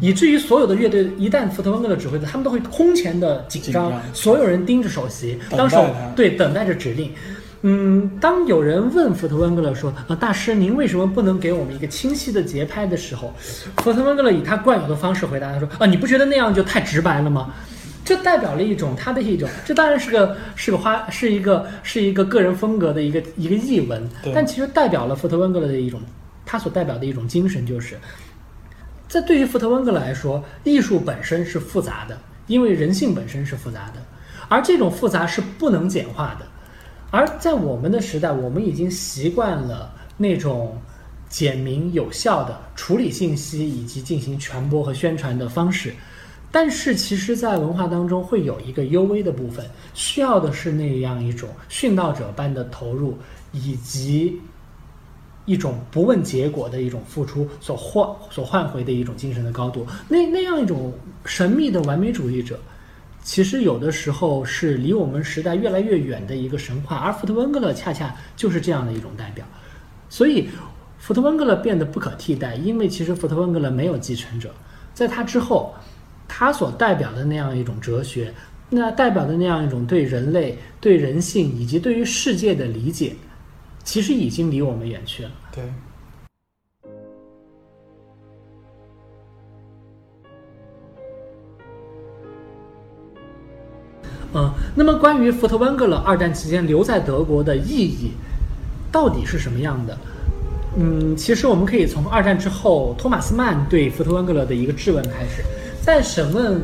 [0.00, 7.12] 以至于所有的乐队一旦福特温格勒指挥的，他们都会空前的紧张，所有人盯着首席，当手对等待着指令。
[7.66, 13.32] 嗯，当有人问福特温格勒说：“啊，大师，您为什么不能给我们一个清晰的节拍的时候？”
[13.78, 17.54] 福特温格勒以他惯有的方式回答他说：“啊，你不觉得那样就太直白了吗？”
[18.04, 26.00] 这代表了一种他的一种，这当然是个是个花，是一个是一个个人风格的一个一个译文，但其实代表了福特温格勒的一种，
[26.44, 27.98] 他所代表的一种精神，就是
[29.08, 34.02] 在对于福特温格勒来说，艺术本身是复杂的，因为人性本身是复杂的，
[34.48, 36.46] 而这种复杂是不能简化的。
[37.10, 40.76] 而在我们的时代，我们已经习惯了那种
[41.28, 45.94] 简明有效的处理信息以及进行传播和宣传的方式。
[46.54, 53.18] 但是，其实，在文化当中会有一个幽微的部分，需要的是那样一种殉道者般的投入，
[53.50, 54.40] 以及
[55.46, 59.84] 一种不问结果的一种付出所换所换回的一种精神的高度。
[60.08, 60.92] 那那样一种
[61.24, 62.56] 神秘的完美主义者，
[63.20, 69.44] 其实有的时候是离我们时代越来越远的一个神话，而福特温格勒恰恰就是这样的一种代表。
[70.08, 70.48] 所以，
[71.00, 74.54] 福特温格勒变得不可替代，因为其实福特温格勒没有继承者，
[74.94, 75.74] 在他之后，
[76.36, 78.34] 他所代表的那样一种哲学，
[78.68, 83.14] 那代表的那样一种对人类、对人性以及对于世界的理解，
[83.84, 85.30] 其实已经离我们远去了。
[85.52, 85.62] 对。
[94.34, 98.10] 嗯，那么关于福特温格勒二战期间留在德国的意义，
[98.90, 99.96] 到底是什么样的？
[100.78, 105.44] 嗯，其实我们可以从二战之后托马斯曼对福特温格勒的一个质问开始。
[105.84, 106.62] 在审问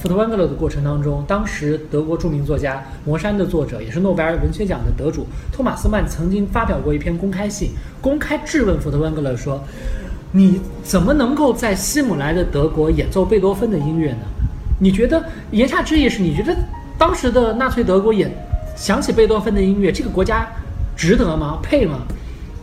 [0.00, 7.70] 福特温格勒的过程当中，当时德国著名作家《魔山》的作者，也是诺贝尔文学奖的得主托马斯曼曾经发表过一篇公开信，
[8.00, 9.60] 公开质问福特温格勒说
[10.30, 14.20] ：“你怎么能够在希姆莱的德国演奏贝多芬的音乐呢？
[14.78, 16.56] 你觉得言下之意是你觉得
[16.96, 18.32] 当时的纳粹德国演
[18.76, 20.46] 想起贝多芬的音乐，这个国家
[20.96, 21.58] 值得吗？
[21.64, 21.98] 配吗？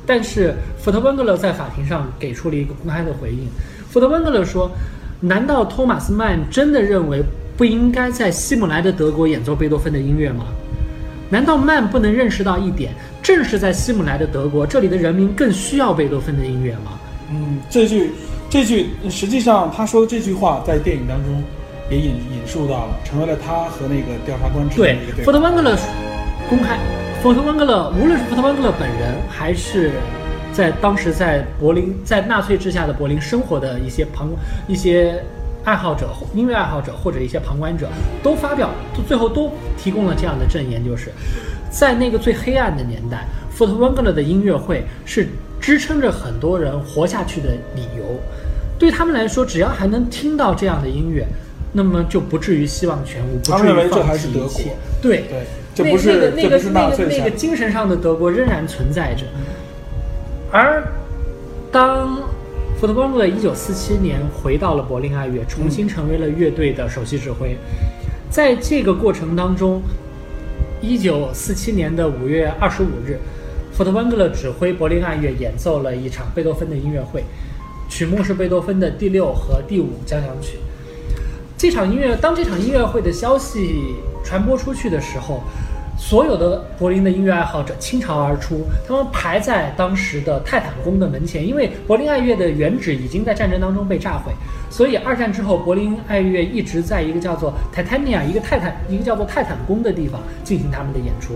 [0.05, 3.49] 但是福特温格勒在法庭上给出了一个公开的回应。
[3.89, 4.71] 福特温格勒说
[5.19, 7.21] ：“难道托马斯曼真的认为
[7.57, 10.45] 不应该在希姆莱的德国演奏贝多芬的音乐吗？
[11.29, 16.97] 难道曼不能认识到一点，正是在希姆莱的德国，这里的人民更需要贝多芬的音乐吗？
[17.31, 18.11] 嗯，这句
[18.49, 21.43] 这句实际上他说的这句话在电影当中
[21.91, 25.37] 也引引述到了，成为了他和那个调查官之间对的一个，对福话。
[25.37, 25.77] 特温格勒
[26.49, 26.79] 公开，
[27.21, 29.91] 福特温格勒无论是福特温格勒本人，还是
[30.51, 34.29] 在当时在柏林在纳粹之下的柏林生活的一些旁
[34.67, 35.23] 一些
[35.63, 37.87] 爱好者、音乐爱好者或者一些旁观者，
[38.23, 41.11] 都发表都最后都提供了这样的证言，就是
[41.69, 45.27] 在那个最黑暗的年代，福特温格勒的音乐会是
[45.61, 48.19] 支撑着很多人活下去的理由。
[48.79, 51.25] 对他们来说，只要还能听到这样的音乐，
[51.73, 54.71] 那么就不至于希望全无，不至于他们认为这放还是德国弃一切。
[55.01, 55.43] 对，对，
[55.75, 59.25] 这那不是那个那个那个那个精神上的德国仍然存在着。
[60.51, 60.83] 而
[61.71, 62.17] 当
[62.79, 67.55] 福特邦格一九四七年回到了柏林爱乐，重新成为了乐队的首席指挥，
[68.31, 69.81] 在这个过程当中，
[70.81, 73.19] 一九四七年的五月二十五日，
[73.71, 77.23] 福特温格勒指挥柏林爱乐演奏了一场贝多芬的音乐会，
[77.87, 80.57] 曲目是贝多芬的第六和第五交响曲。
[81.57, 83.93] 这场音乐，当这场音乐会的消息
[84.23, 85.43] 传播出去的时候，
[86.01, 94.31] 所有的柏林的音乐爱好者倾巢而出，他们排在当时的泰坦宫的门前，因为柏林爱乐的原址已经在战争当中被炸毁，
[94.71, 101.33] 所以二战之后，柏林爱乐一直在一个叫做泰坦尼亚一个泰坦一个叫做泰坦宫的地方进行他们的演出。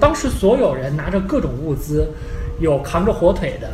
[0.00, 2.10] 当时所有人拿着各种物资，
[2.60, 3.68] 有扛着火腿的，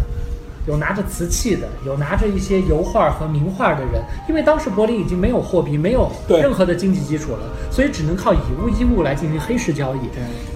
[0.66, 7.40] 有拿着瓷器的，有拿着一些油画和名画的人，因为当时柏林已经没有货币，没有任何的经济基础了，
[7.70, 9.98] 所以只能靠以物易物来进行黑市交易。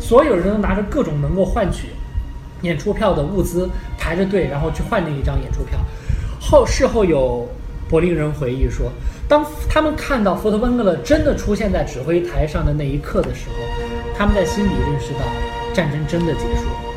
[0.00, 1.88] 所有人都拿着各种能够换取
[2.62, 5.78] 演出票的物资，排着队，然后去换那一张演出票。
[6.40, 7.46] 后事后有
[7.88, 8.90] 柏林人回忆说，
[9.28, 13.56] 当他们看到福特温格勒真的出现在指挥台上的那一刻的时候，
[14.16, 15.20] 他们在心里认识到
[15.74, 16.87] 战争真的结束了。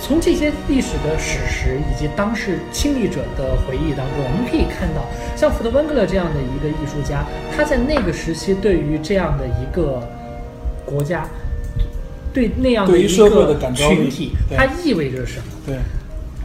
[0.00, 5.04] 从这些历史的史实以及当时亲历者的回忆当中，我们可以看到，
[5.36, 7.24] 像福特温格勒这样的一个艺术家，
[7.54, 10.02] 他在那个时期对于这样的一个
[10.84, 11.28] 国家，
[12.32, 15.44] 对那样的一个群体，对它意味着什么？
[15.66, 15.76] 对，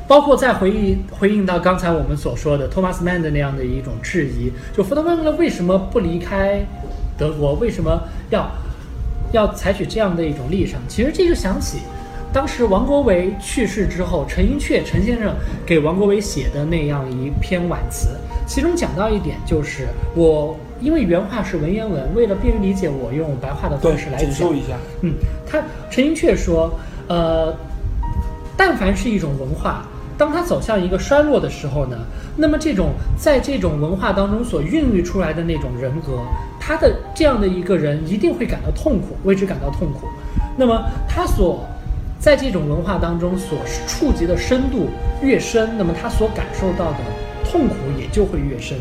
[0.08, 6.64] 包括在回忆回应到刚才我们所说的托马斯曼的那样的一种质疑，就福特温格勒为什么不离开
[7.18, 7.54] 德国？
[7.54, 8.00] 为什么
[8.30, 8.52] 要
[9.32, 10.80] 要采取这样的一种立场？
[10.88, 11.80] 其实这就想起
[12.36, 15.34] 当时王国维去世之后，陈寅恪陈先生
[15.66, 18.10] 给王国维写的那样一篇挽词，
[18.46, 20.54] 其中讲到一点就是我。
[20.82, 24.54] 因为原话是文言文，为了便于理解，我用白话的方式来讲简述。
[24.54, 24.76] 一下。
[25.00, 25.14] 嗯，
[25.48, 26.70] 他陈寅恪说，
[27.08, 27.56] 呃，
[28.58, 29.86] 但凡是一种文化，
[30.18, 31.96] 当它走向一个衰落的时候呢，
[32.36, 36.20] 那么这种在这种文化当中所孕育出来的那种人格，
[36.60, 40.10] 他的这样的一个人一定会感到痛苦，为之感到痛苦。
[40.58, 41.66] 那么他所
[42.26, 44.90] 在这种文化当中所触及的深度
[45.22, 46.98] 越深，那么他所感受到的
[47.44, 48.80] 痛苦也就会越深。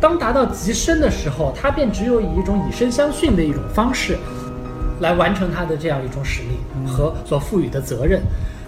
[0.00, 4.18] 当达到极深的时候，他便只有以一种以身相殉的一种方式，
[4.98, 8.20] 来完成他的这样一种使命和所赋予的责任。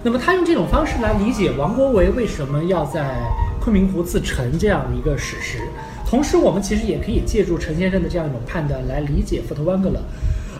[0.05, 3.17] 那么他用这种方式来理解王国维为什么要在
[3.61, 5.59] 昆明湖自沉这样一个史实。
[6.07, 9.99] 同时，我们其实也可以借助陈先生的这样一种判断来理解福特温格勒。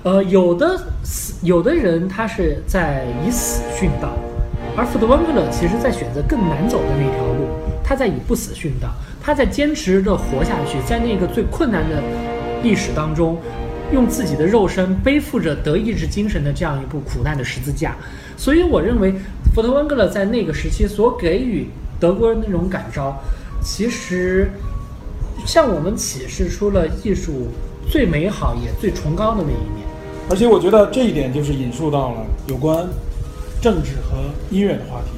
[0.05, 4.13] 呃，有的死有的人他是在以死殉道，
[4.77, 7.49] 而福特温格勒其实在选择更难走的那条路，
[7.83, 12.03] 他在以不死殉道，他在坚持着活下去，在那个最困难的
[12.63, 13.39] 历史当中，
[13.95, 17.97] 用自己的肉身背负着德意志精神的这样一部苦难的十字架。
[18.37, 19.15] 所以，我认为
[19.55, 21.67] 福特温格勒在那个时期所给予
[21.99, 23.19] 德国人那种感召，
[23.63, 24.51] 其实
[25.47, 27.49] 向我们启示出了艺术
[27.89, 29.94] 最美好也最崇高的那一面。
[30.31, 32.87] 而且我觉得这一点就是引述到了有关
[33.61, 34.17] 政治和
[34.51, 35.11] 音乐的话题。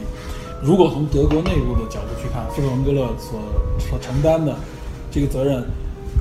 [0.62, 3.40] 如果从德国内部的角度去看，富特文格勒所
[3.78, 4.56] 所承担的
[5.10, 5.64] 这个责任，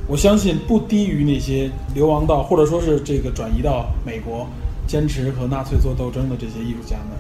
[0.08, 4.46] 我相信不低于那些流亡到或者说是这个转移到美国，
[4.86, 7.18] 坚持和纳粹做斗争的这些艺术家们。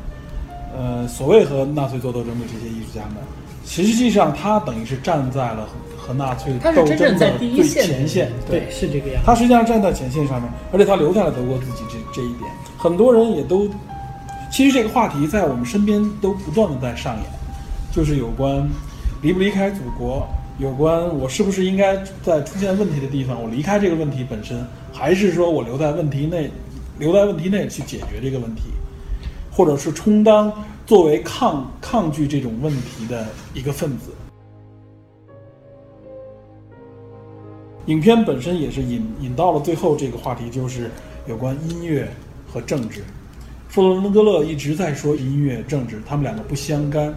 [0.77, 3.15] 呃，所谓和纳粹做斗争的这些艺术家们，
[3.65, 5.67] 实际上他等于是站在了
[6.05, 9.25] 和纳粹斗争的最前线，对，是这个样子。
[9.25, 12.49] 他实际上站在前线上面，而且他留下了德国自己这这一点。
[12.77, 13.67] 很多人也都，
[14.51, 17.25] 其实这个话题在我们身边都不断的在上演，
[17.91, 18.69] 就是有关
[19.23, 20.27] 离不离开祖国，
[20.59, 26.51] 有关我是不是应该在出现问题的地方，我离开这个问题本身，还是说我留在问题内，
[26.99, 28.61] 留在问题内去解决这个问题，
[29.51, 30.53] 或者是充当
[30.85, 33.25] 作为抗抗拒这种问题的
[33.55, 34.11] 一个分子。
[37.87, 40.89] 影片本身也是引引到了最后这个话题，就是
[41.27, 42.07] 有关音乐
[42.51, 43.03] 和政治。
[43.69, 47.13] 弗洛伦格勒一直在说音乐、政治，他们两个不相干。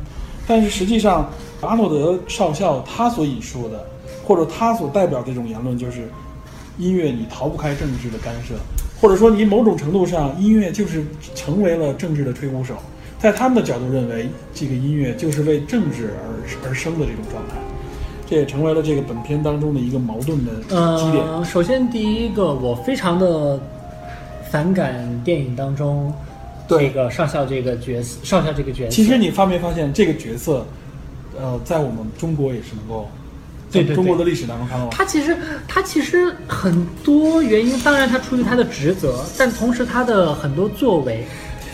[0.47, 3.87] 但是实际上，阿诺德少校他所引述的，
[4.25, 6.09] 或者他所代表这种言论，就是
[6.79, 8.55] 音乐你逃不开政治的干涉，
[9.01, 11.05] 或者说你某种程度上，音乐就是
[11.35, 12.75] 成为了政治的吹鼓手。
[13.19, 16.11] 在他们的角度认为，这个音乐就是为政治
[16.62, 17.57] 而而生的这种状态，
[18.29, 21.24] 这也成为了这个本片当中的一个矛盾的基点。
[21.24, 23.59] 呃，首先第一个，我非常的
[24.51, 26.12] 反感电影当中
[26.68, 28.91] 对这个上校这个角色，上校这个角色。
[28.91, 30.66] 其实你发没发现，这个角色，
[31.41, 33.09] 呃，在我们中国也是能够，
[33.70, 34.89] 在中国的历史当中看到？
[34.91, 41.26] 他其实他其实很多原因，当然他出于他的职责，但同时他的很多作为，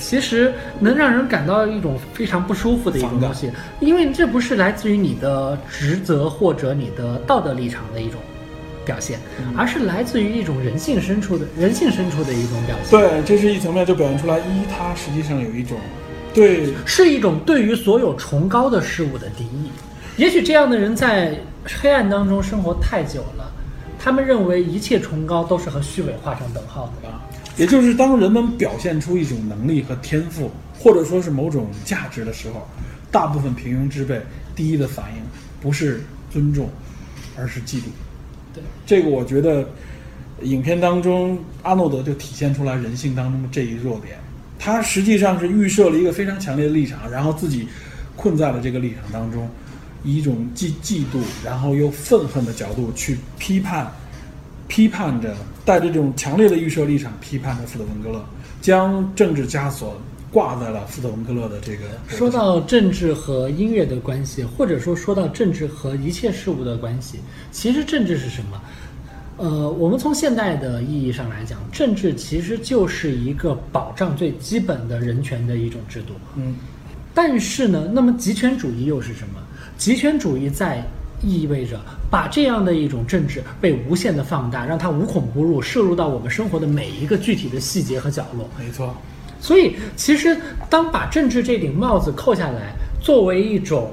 [0.07, 3.51] 其实能让人感到一种非常不舒服的一种东西，
[3.81, 8.21] 因为这不是来自于你的职责或者你的道德立场的一种
[8.85, 12.91] 表现，嗯而是来自于一种人性深处的人性深处的一种表现。
[12.91, 15.79] 对，这是一层面，就表现出来一，他实际上有一种
[16.35, 19.71] 对是一种对于所有崇高的事物的敌意。
[20.19, 21.35] 也许这样的人在
[21.81, 23.51] 黑暗当中生活太久了，
[23.99, 27.09] 他们认为一切崇高都是和虚伪画上等号的。
[27.55, 32.67] 啊，也就是当人们表现出一种能力和天赋，或者说是某种价值的时候，
[33.11, 34.21] 大部分平庸之辈
[34.55, 35.23] 第一的反应
[35.61, 36.69] 不是尊重，
[37.37, 37.85] 而是嫉妒。
[38.53, 39.69] 对，这个我觉得
[40.43, 44.19] 影片当中阿诺德就体现出来人性当中的这一弱点。
[44.59, 47.69] 他实际上是预设了一个非常强烈的立场，然后自己
[48.17, 49.49] 困在了这个立场当中，
[50.05, 53.91] 以一种既嫉妒然后又愤恨的角度去批判，
[54.67, 58.25] 批判着带着这种强烈的预设立场批判着富德文格勒，
[58.61, 59.99] 将政治枷锁
[60.31, 61.85] 挂在了富德文格勒的这个。
[62.09, 67.19] 说到政治和音乐的关系，或者说说到政治和一切事物的关系，
[67.51, 68.61] 其实政治是什么？
[69.37, 76.15] 呃，我们从现代的意义上来讲，政治其实就是一个保障最基本的人权的一种制度。
[76.37, 76.55] 嗯，
[77.13, 79.41] 但是呢，那么极权主义又是什么？
[79.77, 80.85] 极权主义在
[81.25, 88.49] 意味着把这样的一种政治被无限的放大，让它无孔不入，摄入到我们生活的每一个具体的细节和角落。
[88.59, 88.95] 没错，
[89.41, 90.37] 所以，其实
[90.69, 93.91] 当把政治这顶帽子扣下来，作为一种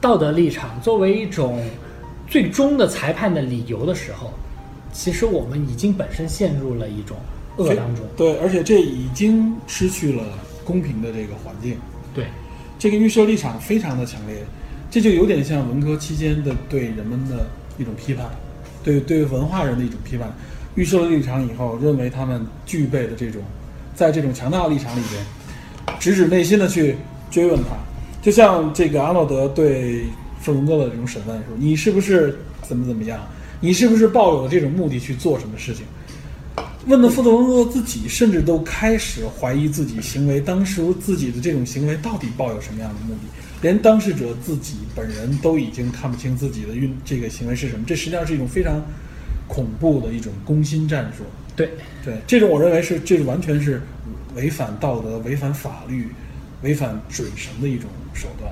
[0.00, 1.62] 道德立场，作为一种
[2.26, 4.32] 最终的裁判的理由的时候，
[4.92, 7.16] 其实我们已经本身陷入了一种
[7.56, 8.04] 恶当中。
[8.16, 10.22] 对，而且这已经失去了
[10.64, 11.76] 公平的这个环境。
[12.14, 12.26] 对，
[12.78, 14.44] 这个预设立场非常的强烈，
[14.90, 17.46] 这就有点像文革期间的对人们的
[17.78, 18.26] 一种批判，
[18.82, 20.32] 对对文化人的一种批判。
[20.74, 23.42] 预设了立场以后，认为他们具备的这种，
[23.94, 26.96] 在这种强大的立场里边，直指内心的去
[27.30, 27.76] 追问他，
[28.22, 30.04] 就像这个阿诺德对
[30.40, 33.20] 弗伦格的这种审问说：“你是不是怎么怎么样？
[33.60, 35.84] 你是不是抱有这种目的去做什么事情？”
[36.86, 43.20] 问的富德文格自己甚至都开始怀疑自己行为，当时自己的这种行为到底抱有什么样的目的？
[43.60, 48.82] 连当事者自己本人都已经看不清自己的运这个行为是什么，这实际上是一种非常
[49.46, 51.24] 恐怖的一种攻心战术。
[51.56, 51.70] 对，
[52.04, 53.82] 对，这种我认为是这是完全是
[54.36, 56.08] 违反道德、违反法律、
[56.62, 58.48] 违反准绳的一种手段。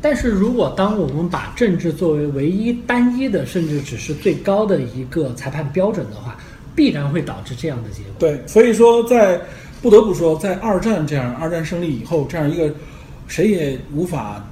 [0.00, 6.38] 但是如果当我们把政治作为唯一单一的，甚至只是最高的一个裁判标准的话，
[6.74, 8.12] 必然会导致这样的结果。
[8.18, 9.38] 对，所以说在
[9.82, 12.72] 不得不说，在二战这样二战胜利以后这样一个
[13.28, 14.44] 谁也无法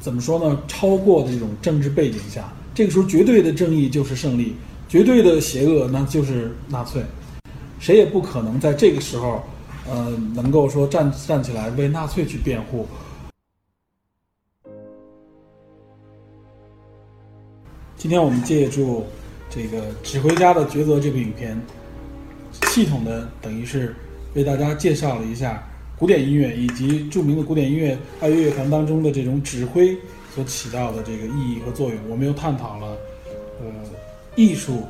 [0.00, 4.56] 怎么说呢超过的这种政治背景下，这个时候绝对的正义就是胜利，
[4.88, 7.02] 绝对的邪恶那就是纳粹，
[7.78, 9.44] 谁也不可能在这个时候，
[9.88, 12.86] 呃，能够说站站起来为纳粹去辩护。
[17.96, 19.04] 今天我们借助
[19.48, 21.56] 这个《指挥家的抉择》这部影片，
[22.70, 23.94] 系统的等于是
[24.34, 25.64] 为大家介绍了一下
[26.02, 29.96] 古典音乐以及著名的古典音乐爱乐乐团当中的这种指挥
[30.34, 31.98] 所起到的这个意义和作用。
[32.08, 32.96] 我们又探讨了
[33.60, 33.66] 呃
[34.34, 34.82] 艺术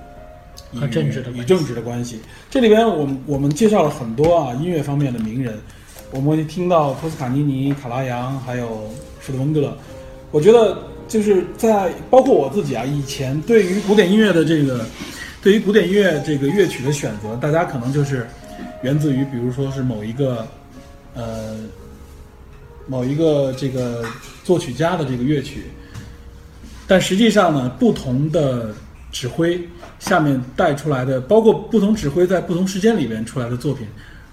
[0.72, 2.20] 与和政治的与政治的关系。
[2.48, 5.58] 这里边我们我们介绍了很多啊音乐方面的名人，
[6.12, 8.88] 我们会听到托斯卡尼尼、卡拉扬，还有
[9.20, 9.76] 施特温格勒。
[10.30, 14.82] 我觉得就是在包括我自己啊，以前对于古典音乐的这个，
[15.42, 18.26] 对于古典音乐这个乐曲的选择，大家可能就是
[18.82, 20.48] 源自于，比如说是某一个
[21.14, 21.56] 呃
[22.86, 24.04] 某一个这个
[24.44, 25.64] 作曲家的这个乐曲，
[26.86, 28.74] 但实际上呢，不同的
[29.10, 33.86] 指挥下面带出来的，包括不同指挥在不同时间里边出来的作品，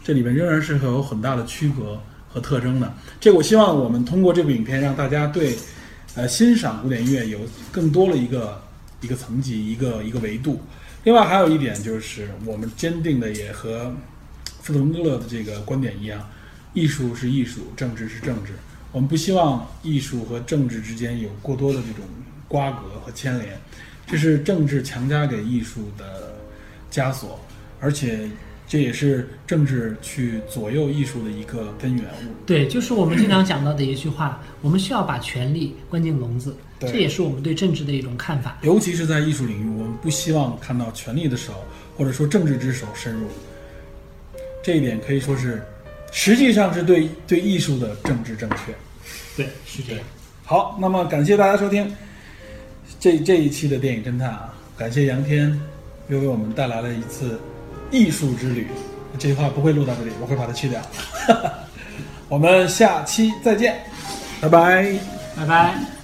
[0.04, 2.92] 这里边仍然是会有很大的区隔和特征的。
[3.20, 5.56] 这个我希望我们通过这部影片让大家对
[6.16, 7.40] 呃欣赏古典音乐有
[7.72, 8.62] 更多的一个
[9.02, 10.60] 一个层级，一个一个维度。
[11.04, 13.94] 另外还有一点就是，我们坚定的也和
[14.62, 16.28] 富特文格勒的这个观点一样，
[16.74, 18.54] 艺术是艺术，政治是政治。
[18.92, 22.06] 我们不希望艺术和政治之间有过多的这种
[22.48, 23.60] 瓜葛和牵连，
[24.08, 26.36] 这是政治强加给艺术的
[26.92, 27.40] 枷锁，
[27.80, 28.28] 而且
[28.68, 32.34] 这也是政治去左右艺术的一个根源物。
[32.46, 38.58] 对，就是我们经常讲到的一句话：我们需要把权力关进笼子，这也是我们对政治的一种看法。
[38.64, 41.54] 尤其是在艺术领域，我们不希望看到权力的手
[41.96, 43.28] 或者说政治之手深入。
[44.64, 45.64] 这一点可以说是，
[46.12, 48.76] 实际上是对对艺术的政治正确。
[49.38, 50.02] 对，是这样。
[50.44, 51.96] 好，那么感谢大家收听
[53.00, 55.60] 这这一期的电影侦探啊，感谢杨天
[56.08, 57.40] 又为我们带来了一次
[57.92, 58.68] 艺术之旅。
[59.18, 60.82] 这句话不会录到这里，我会把它去掉。
[62.28, 63.80] 我们下期再见，
[64.42, 65.00] 拜拜。
[65.36, 65.99] 拜拜。